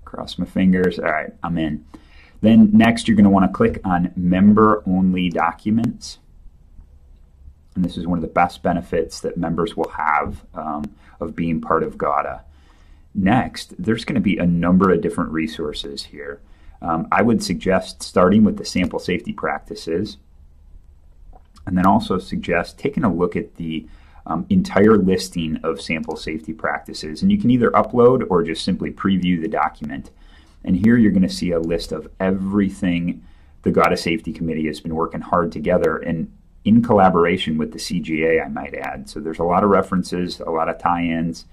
Cross 0.04 0.38
my 0.38 0.46
fingers. 0.46 1.00
All 1.00 1.06
right, 1.06 1.32
I'm 1.42 1.58
in. 1.58 1.84
Then 2.40 2.70
next, 2.72 3.08
you're 3.08 3.16
going 3.16 3.24
to 3.24 3.30
want 3.30 3.50
to 3.50 3.56
click 3.56 3.80
on 3.84 4.12
member 4.14 4.82
only 4.86 5.28
documents. 5.28 6.18
And 7.74 7.84
this 7.84 7.96
is 7.96 8.06
one 8.06 8.18
of 8.18 8.22
the 8.22 8.28
best 8.28 8.62
benefits 8.62 9.20
that 9.20 9.36
members 9.36 9.76
will 9.76 9.88
have 9.90 10.44
um, 10.54 10.94
of 11.20 11.34
being 11.34 11.60
part 11.60 11.82
of 11.82 11.98
GAWDA. 11.98 12.42
Next, 13.14 13.74
there's 13.82 14.04
going 14.04 14.16
to 14.16 14.20
be 14.20 14.38
a 14.38 14.46
number 14.46 14.90
of 14.92 15.00
different 15.00 15.30
resources 15.30 16.04
here. 16.04 16.40
Um, 16.82 17.08
I 17.10 17.22
would 17.22 17.42
suggest 17.42 18.02
starting 18.02 18.44
with 18.44 18.58
the 18.58 18.64
sample 18.64 18.98
safety 18.98 19.32
practices, 19.32 20.18
and 21.66 21.78
then 21.78 21.86
also 21.86 22.18
suggest 22.18 22.78
taking 22.78 23.04
a 23.04 23.12
look 23.12 23.36
at 23.36 23.56
the 23.56 23.86
um, 24.26 24.46
entire 24.50 24.96
listing 24.96 25.58
of 25.62 25.80
sample 25.80 26.16
safety 26.16 26.52
practices. 26.52 27.22
And 27.22 27.30
you 27.30 27.38
can 27.38 27.50
either 27.50 27.70
upload 27.70 28.26
or 28.30 28.42
just 28.42 28.64
simply 28.64 28.90
preview 28.90 29.40
the 29.40 29.48
document. 29.48 30.10
And 30.64 30.76
here 30.76 30.96
you're 30.96 31.12
going 31.12 31.22
to 31.22 31.28
see 31.28 31.52
a 31.52 31.60
list 31.60 31.92
of 31.92 32.08
everything 32.20 33.22
the 33.62 33.70
GAWDA 33.72 33.98
Safety 33.98 34.32
Committee 34.32 34.66
has 34.66 34.80
been 34.80 34.94
working 34.94 35.20
hard 35.20 35.52
together. 35.52 35.96
And 35.96 36.32
in 36.64 36.82
collaboration 36.82 37.58
with 37.58 37.72
the 37.72 37.78
CGA, 37.78 38.44
I 38.44 38.48
might 38.48 38.74
add. 38.74 39.08
So 39.08 39.20
there's 39.20 39.38
a 39.38 39.44
lot 39.44 39.64
of 39.64 39.70
references, 39.70 40.40
a 40.40 40.50
lot 40.50 40.68
of 40.68 40.78
tie 40.78 41.02
ins, 41.02 41.44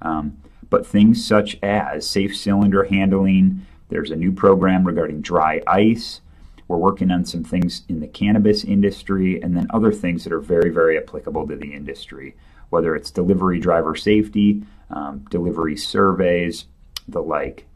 um, 0.00 0.38
but 0.68 0.86
things 0.86 1.24
such 1.24 1.58
as 1.62 2.08
safe 2.08 2.36
cylinder 2.36 2.84
handling, 2.84 3.66
there's 3.88 4.10
a 4.10 4.16
new 4.16 4.32
program 4.32 4.84
regarding 4.84 5.20
dry 5.20 5.62
ice. 5.66 6.22
We're 6.66 6.78
working 6.78 7.10
on 7.10 7.26
some 7.26 7.44
things 7.44 7.82
in 7.88 8.00
the 8.00 8.08
cannabis 8.08 8.64
industry 8.64 9.40
and 9.40 9.56
then 9.56 9.66
other 9.70 9.92
things 9.92 10.24
that 10.24 10.32
are 10.32 10.40
very, 10.40 10.70
very 10.70 10.96
applicable 10.96 11.46
to 11.48 11.56
the 11.56 11.74
industry, 11.74 12.34
whether 12.70 12.96
it's 12.96 13.10
delivery 13.10 13.60
driver 13.60 13.94
safety, 13.94 14.62
um, 14.90 15.26
delivery 15.30 15.76
surveys, 15.76 16.64
the 17.06 17.22
like. 17.22 17.66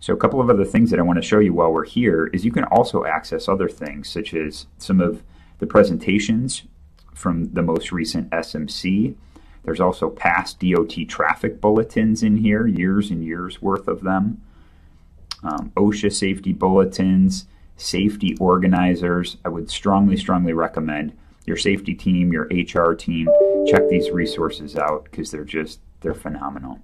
So, 0.00 0.12
a 0.12 0.16
couple 0.16 0.40
of 0.40 0.50
other 0.50 0.64
things 0.64 0.90
that 0.90 0.98
I 0.98 1.02
want 1.02 1.16
to 1.18 1.26
show 1.26 1.38
you 1.38 1.54
while 1.54 1.72
we're 1.72 1.84
here 1.84 2.26
is 2.26 2.44
you 2.44 2.52
can 2.52 2.64
also 2.64 3.04
access 3.04 3.48
other 3.48 3.68
things, 3.68 4.08
such 4.08 4.34
as 4.34 4.66
some 4.78 5.00
of 5.00 5.22
the 5.58 5.66
presentations 5.66 6.64
from 7.14 7.52
the 7.52 7.62
most 7.62 7.92
recent 7.92 8.30
SMC. 8.30 9.14
There's 9.64 9.80
also 9.80 10.10
past 10.10 10.60
DOT 10.60 11.08
traffic 11.08 11.60
bulletins 11.60 12.22
in 12.22 12.36
here, 12.38 12.66
years 12.66 13.10
and 13.10 13.24
years 13.24 13.60
worth 13.60 13.88
of 13.88 14.02
them. 14.02 14.42
Um, 15.42 15.72
OSHA 15.76 16.12
safety 16.12 16.52
bulletins, 16.52 17.46
safety 17.76 18.36
organizers. 18.38 19.36
I 19.44 19.48
would 19.48 19.70
strongly, 19.70 20.16
strongly 20.16 20.52
recommend 20.52 21.16
your 21.46 21.56
safety 21.56 21.94
team, 21.94 22.32
your 22.32 22.48
HR 22.50 22.94
team, 22.94 23.28
check 23.68 23.88
these 23.88 24.10
resources 24.10 24.76
out 24.76 25.04
because 25.04 25.30
they're 25.30 25.44
just 25.44 25.80
they're 26.00 26.14
phenomenal. 26.14 26.80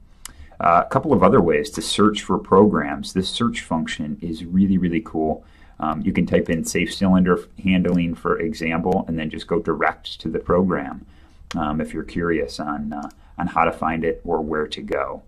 Uh, 0.61 0.83
a 0.85 0.89
couple 0.89 1.13
of 1.13 1.23
other 1.23 1.41
ways 1.41 1.71
to 1.71 1.83
search 1.83 2.23
for 2.23 2.39
programs. 2.39 3.13
This 3.13 3.29
search 3.29 3.63
function 3.63 4.19
is 4.21 4.45
really, 4.45 4.79
really 4.79 5.01
cool. 5.01 5.45
Um, 5.83 6.01
you 6.03 6.13
can 6.13 6.27
type 6.27 6.49
in 6.49 6.65
safe 6.65 6.95
cylinder 6.95 7.41
handling, 7.63 8.15
for 8.15 8.39
example, 8.39 9.05
and 9.09 9.19
then 9.19 9.29
just 9.31 9.49
go 9.49 9.59
direct 9.59 10.21
to 10.21 10.29
the 10.29 10.39
program 10.39 11.05
um, 11.57 11.81
if 11.81 11.93
you're 11.93 12.05
curious 12.05 12.61
on, 12.61 12.93
uh, 12.93 13.11
on 13.37 13.49
how 13.49 13.65
to 13.65 13.73
find 13.73 14.05
it 14.05 14.21
or 14.25 14.41
where 14.41 14.69
to 14.69 14.81
go. 14.81 15.23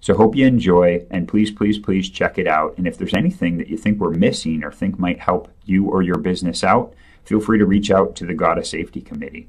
So 0.00 0.14
hope 0.14 0.36
you 0.36 0.46
enjoy, 0.46 1.06
and 1.10 1.26
please, 1.26 1.50
please, 1.50 1.78
please 1.78 2.10
check 2.10 2.36
it 2.36 2.46
out. 2.46 2.76
And 2.76 2.86
if 2.86 2.98
there's 2.98 3.14
anything 3.14 3.56
that 3.56 3.68
you 3.68 3.78
think 3.78 3.98
we're 3.98 4.10
missing 4.10 4.62
or 4.62 4.70
think 4.70 4.98
might 4.98 5.20
help 5.20 5.50
you 5.64 5.86
or 5.86 6.02
your 6.02 6.18
business 6.18 6.62
out, 6.62 6.92
feel 7.24 7.40
free 7.40 7.58
to 7.58 7.64
reach 7.64 7.90
out 7.90 8.14
to 8.16 8.26
the 8.26 8.34
GAWDA 8.34 8.66
Safety 8.66 9.00
Committee. 9.00 9.48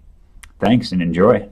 Thanks 0.58 0.94
and 0.94 1.02
enjoy. 1.02 1.50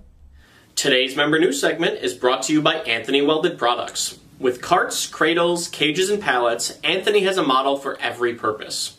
Today's 0.76 1.18
member 1.18 1.38
news 1.38 1.60
segment 1.60 2.00
is 2.02 2.14
brought 2.14 2.44
to 2.44 2.54
you 2.54 2.62
by 2.62 2.76
Anthony 2.76 3.22
Welded 3.22 3.58
Products. 3.58 4.18
With 4.40 4.62
carts, 4.62 5.08
cradles, 5.08 5.68
cages, 5.68 6.10
and 6.10 6.22
pallets, 6.22 6.80
Anthony 6.84 7.22
has 7.22 7.38
a 7.38 7.44
model 7.44 7.78
for 7.78 8.00
every 8.00 8.34
purpose. 8.34 8.98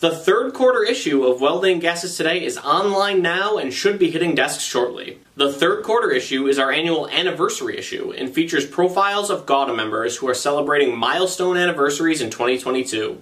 The 0.00 0.14
third 0.14 0.54
quarter 0.54 0.84
issue 0.84 1.24
of 1.24 1.40
Welding 1.40 1.80
Gases 1.80 2.16
Today 2.16 2.44
is 2.44 2.56
online 2.58 3.20
now 3.20 3.56
and 3.56 3.72
should 3.72 3.98
be 3.98 4.10
hitting 4.10 4.34
desks 4.34 4.62
shortly. 4.62 5.18
The 5.34 5.52
third 5.52 5.82
quarter 5.82 6.10
issue 6.10 6.46
is 6.46 6.58
our 6.58 6.70
annual 6.70 7.08
anniversary 7.08 7.76
issue 7.76 8.12
and 8.12 8.32
features 8.32 8.64
profiles 8.64 9.28
of 9.28 9.44
GAWDA 9.44 9.74
members 9.74 10.16
who 10.16 10.28
are 10.28 10.34
celebrating 10.34 10.96
milestone 10.96 11.56
anniversaries 11.56 12.20
in 12.20 12.30
2022. 12.30 13.20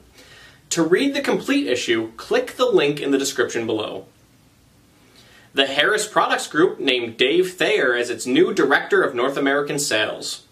To 0.70 0.82
read 0.82 1.14
the 1.14 1.22
complete 1.22 1.66
issue, 1.66 2.12
click 2.16 2.56
the 2.56 2.66
link 2.66 3.00
in 3.00 3.11
the 3.11 3.18
description 3.18 3.64
below. 3.64 4.06
The 5.54 5.66
Harris 5.66 6.06
Products 6.06 6.46
Group 6.46 6.78
named 6.78 7.16
Dave 7.16 7.54
Thayer 7.54 7.94
as 7.94 8.11
its 8.11 8.26
new 8.26 8.52
Director 8.52 9.02
of 9.02 9.14
North 9.14 9.38
American 9.38 9.78
Sales. 9.78 10.45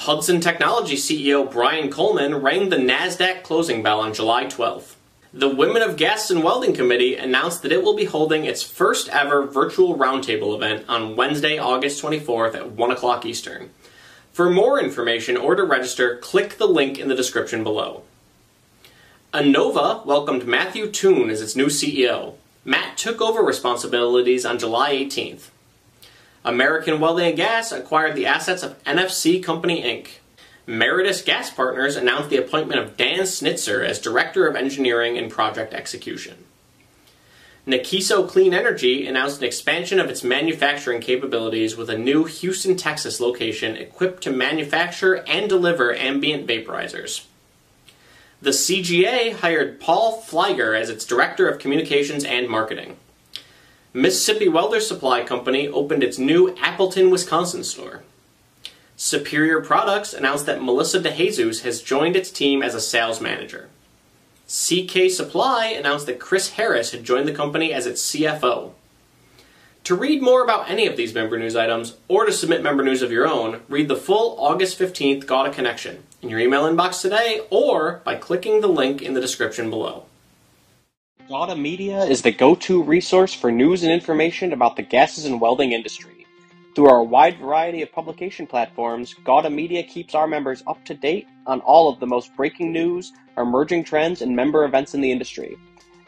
Hudson 0.00 0.42
Technology 0.42 0.94
CEO 0.94 1.50
Brian 1.50 1.90
Coleman 1.90 2.36
rang 2.36 2.68
the 2.68 2.76
NASDAQ 2.76 3.42
closing 3.42 3.82
bell 3.82 3.98
on 3.98 4.12
July 4.12 4.44
12th. 4.44 4.94
The 5.32 5.48
Women 5.48 5.80
of 5.80 5.96
Gas 5.96 6.30
and 6.30 6.44
Welding 6.44 6.74
Committee 6.74 7.16
announced 7.16 7.62
that 7.62 7.72
it 7.72 7.82
will 7.82 7.96
be 7.96 8.04
holding 8.04 8.44
its 8.44 8.62
first 8.62 9.08
ever 9.08 9.46
virtual 9.46 9.96
roundtable 9.96 10.54
event 10.54 10.84
on 10.86 11.16
Wednesday, 11.16 11.56
August 11.56 12.02
24th 12.02 12.54
at 12.54 12.72
1 12.72 12.90
o'clock 12.90 13.24
Eastern. 13.24 13.70
For 14.32 14.50
more 14.50 14.78
information 14.78 15.38
or 15.38 15.56
to 15.56 15.64
register, 15.64 16.18
click 16.18 16.58
the 16.58 16.68
link 16.68 16.98
in 16.98 17.08
the 17.08 17.16
description 17.16 17.64
below. 17.64 18.02
Anova 19.32 20.04
welcomed 20.04 20.46
Matthew 20.46 20.90
Toon 20.90 21.30
as 21.30 21.40
its 21.40 21.56
new 21.56 21.66
CEO. 21.66 22.34
Matt 22.66 22.98
took 22.98 23.22
over 23.22 23.40
responsibilities 23.40 24.44
on 24.44 24.58
July 24.58 24.94
18th. 24.94 25.48
American 26.46 27.00
Welding 27.00 27.26
and 27.26 27.36
Gas 27.36 27.72
acquired 27.72 28.14
the 28.14 28.26
assets 28.26 28.62
of 28.62 28.82
NFC 28.84 29.42
Company 29.42 29.82
Inc. 29.82 30.20
Meritus 30.64 31.24
Gas 31.24 31.50
Partners 31.50 31.96
announced 31.96 32.30
the 32.30 32.36
appointment 32.36 32.80
of 32.80 32.96
Dan 32.96 33.20
Snitzer 33.20 33.84
as 33.84 33.98
Director 33.98 34.46
of 34.46 34.54
Engineering 34.54 35.18
and 35.18 35.28
Project 35.28 35.74
Execution. 35.74 36.44
Nikkiso 37.66 38.28
Clean 38.28 38.54
Energy 38.54 39.08
announced 39.08 39.38
an 39.38 39.44
expansion 39.44 39.98
of 39.98 40.08
its 40.08 40.22
manufacturing 40.22 41.00
capabilities 41.00 41.76
with 41.76 41.90
a 41.90 41.98
new 41.98 42.26
Houston, 42.26 42.76
Texas 42.76 43.18
location 43.18 43.76
equipped 43.76 44.22
to 44.22 44.30
manufacture 44.30 45.24
and 45.26 45.48
deliver 45.48 45.92
ambient 45.96 46.46
vaporizers. 46.46 47.24
The 48.40 48.50
CGA 48.50 49.32
hired 49.32 49.80
Paul 49.80 50.22
Flieger 50.22 50.80
as 50.80 50.90
its 50.90 51.04
Director 51.04 51.48
of 51.48 51.58
Communications 51.58 52.24
and 52.24 52.48
Marketing. 52.48 52.98
Mississippi 53.96 54.46
Welder 54.46 54.78
Supply 54.78 55.24
Company 55.24 55.68
opened 55.68 56.02
its 56.02 56.18
new 56.18 56.54
Appleton, 56.58 57.08
Wisconsin 57.08 57.64
store. 57.64 58.02
Superior 58.94 59.62
Products 59.62 60.12
announced 60.12 60.44
that 60.44 60.62
Melissa 60.62 61.00
DeJesus 61.00 61.62
has 61.62 61.80
joined 61.80 62.14
its 62.14 62.30
team 62.30 62.62
as 62.62 62.74
a 62.74 62.80
sales 62.82 63.22
manager. 63.22 63.70
CK 64.48 65.10
Supply 65.10 65.68
announced 65.68 66.04
that 66.04 66.20
Chris 66.20 66.50
Harris 66.50 66.92
had 66.92 67.04
joined 67.04 67.26
the 67.26 67.32
company 67.32 67.72
as 67.72 67.86
its 67.86 68.02
CFO. 68.12 68.72
To 69.84 69.94
read 69.94 70.20
more 70.20 70.44
about 70.44 70.68
any 70.68 70.86
of 70.86 70.98
these 70.98 71.14
member 71.14 71.38
news 71.38 71.56
items, 71.56 71.96
or 72.06 72.26
to 72.26 72.32
submit 72.32 72.62
member 72.62 72.84
news 72.84 73.00
of 73.00 73.10
your 73.10 73.26
own, 73.26 73.62
read 73.66 73.88
the 73.88 73.96
full 73.96 74.38
August 74.38 74.78
15th 74.78 75.24
GAWDA 75.24 75.54
Connection 75.54 76.02
in 76.20 76.28
your 76.28 76.40
email 76.40 76.64
inbox 76.64 77.00
today 77.00 77.40
or 77.48 78.02
by 78.04 78.14
clicking 78.14 78.60
the 78.60 78.66
link 78.66 79.00
in 79.00 79.14
the 79.14 79.22
description 79.22 79.70
below. 79.70 80.04
GAWDA 81.28 81.58
Media 81.58 82.04
is 82.04 82.22
the 82.22 82.30
go 82.30 82.54
to 82.54 82.80
resource 82.84 83.34
for 83.34 83.50
news 83.50 83.82
and 83.82 83.90
information 83.90 84.52
about 84.52 84.76
the 84.76 84.82
gases 84.82 85.24
and 85.24 85.40
welding 85.40 85.72
industry. 85.72 86.24
Through 86.76 86.88
our 86.88 87.02
wide 87.02 87.40
variety 87.40 87.82
of 87.82 87.90
publication 87.90 88.46
platforms, 88.46 89.12
GAWDA 89.24 89.52
Media 89.52 89.82
keeps 89.82 90.14
our 90.14 90.28
members 90.28 90.62
up 90.68 90.84
to 90.84 90.94
date 90.94 91.26
on 91.44 91.60
all 91.62 91.92
of 91.92 91.98
the 91.98 92.06
most 92.06 92.30
breaking 92.36 92.70
news, 92.70 93.12
emerging 93.36 93.82
trends, 93.82 94.22
and 94.22 94.36
member 94.36 94.64
events 94.64 94.94
in 94.94 95.00
the 95.00 95.10
industry. 95.10 95.58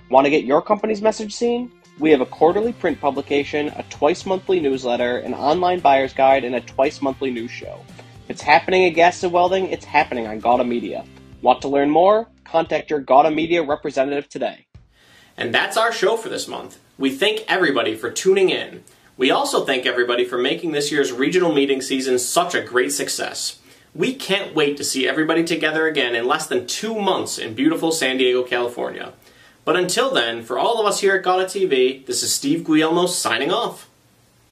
Want 0.09 0.25
to 0.25 0.31
get 0.31 0.45
your 0.45 0.63
company's 0.63 1.03
message 1.03 1.35
seen? 1.35 1.73
We 1.99 2.13
have 2.13 2.21
a 2.21 2.27
quarterly 2.27 2.73
print 2.73 3.01
publication, 3.01 3.73
a 3.75 3.83
twice 3.91 4.25
monthly 4.25 4.61
newsletter, 4.61 5.19
an 5.19 5.35
online 5.35 5.81
buyer's 5.81 6.13
guide, 6.13 6.45
and 6.45 6.55
a 6.55 6.61
twice 6.61 7.03
monthly 7.03 7.33
news 7.33 7.51
show. 7.51 7.81
If 8.23 8.31
it's 8.31 8.43
happening 8.43 8.85
at 8.85 8.91
Gas 8.91 9.25
and 9.25 9.33
Welding, 9.33 9.67
it's 9.67 9.85
happening 9.85 10.29
on 10.29 10.41
GAWDA 10.41 10.69
Media. 10.69 11.05
Want 11.43 11.61
to 11.63 11.69
learn 11.69 11.91
more? 11.91 12.29
Contact 12.45 12.89
your 12.89 13.03
GAWDA 13.03 13.35
Media 13.35 13.65
representative 13.65 14.29
today. 14.29 14.68
And 15.39 15.55
that's 15.55 15.77
our 15.77 15.93
show 15.93 16.17
for 16.17 16.29
this 16.29 16.49
month. 16.49 16.81
We 16.99 17.15
thank 17.15 17.45
everybody 17.47 17.95
for 17.95 18.11
tuning 18.11 18.51
in. 18.51 18.83
We 19.17 19.31
also 19.31 19.65
thank 19.65 19.87
everybody 19.87 20.25
for 20.25 20.37
making 20.37 20.73
this 20.73 20.91
year's 20.91 21.13
regional 21.13 21.53
meeting 21.53 21.81
season 21.81 22.19
such 22.19 22.57
a 22.57 22.61
great 22.61 22.91
success. 22.93 23.61
We 23.95 24.15
can't 24.15 24.55
wait 24.55 24.77
to 24.77 24.85
see 24.85 25.09
everybody 25.09 25.45
together 25.45 25.87
again 25.87 26.17
in 26.17 26.27
less 26.27 26.49
than 26.49 26.67
two 26.67 27.01
months 27.01 27.39
in 27.39 27.55
beautiful 27.55 27.93
San 27.93 28.19
Diego, 28.19 28.43
California. 28.43 29.13
But 29.65 29.77
until 29.77 30.11
then, 30.13 30.43
for 30.43 30.59
all 30.59 30.81
of 30.81 30.87
us 30.87 31.01
here 31.01 31.15
at 31.15 31.25
GAWDA 31.25 31.45
TV, 31.45 32.05
this 32.07 32.25
is 32.25 32.35
Steve 32.35 32.65
Guillermo 32.65 33.07
signing 33.07 33.53
off. 33.53 33.89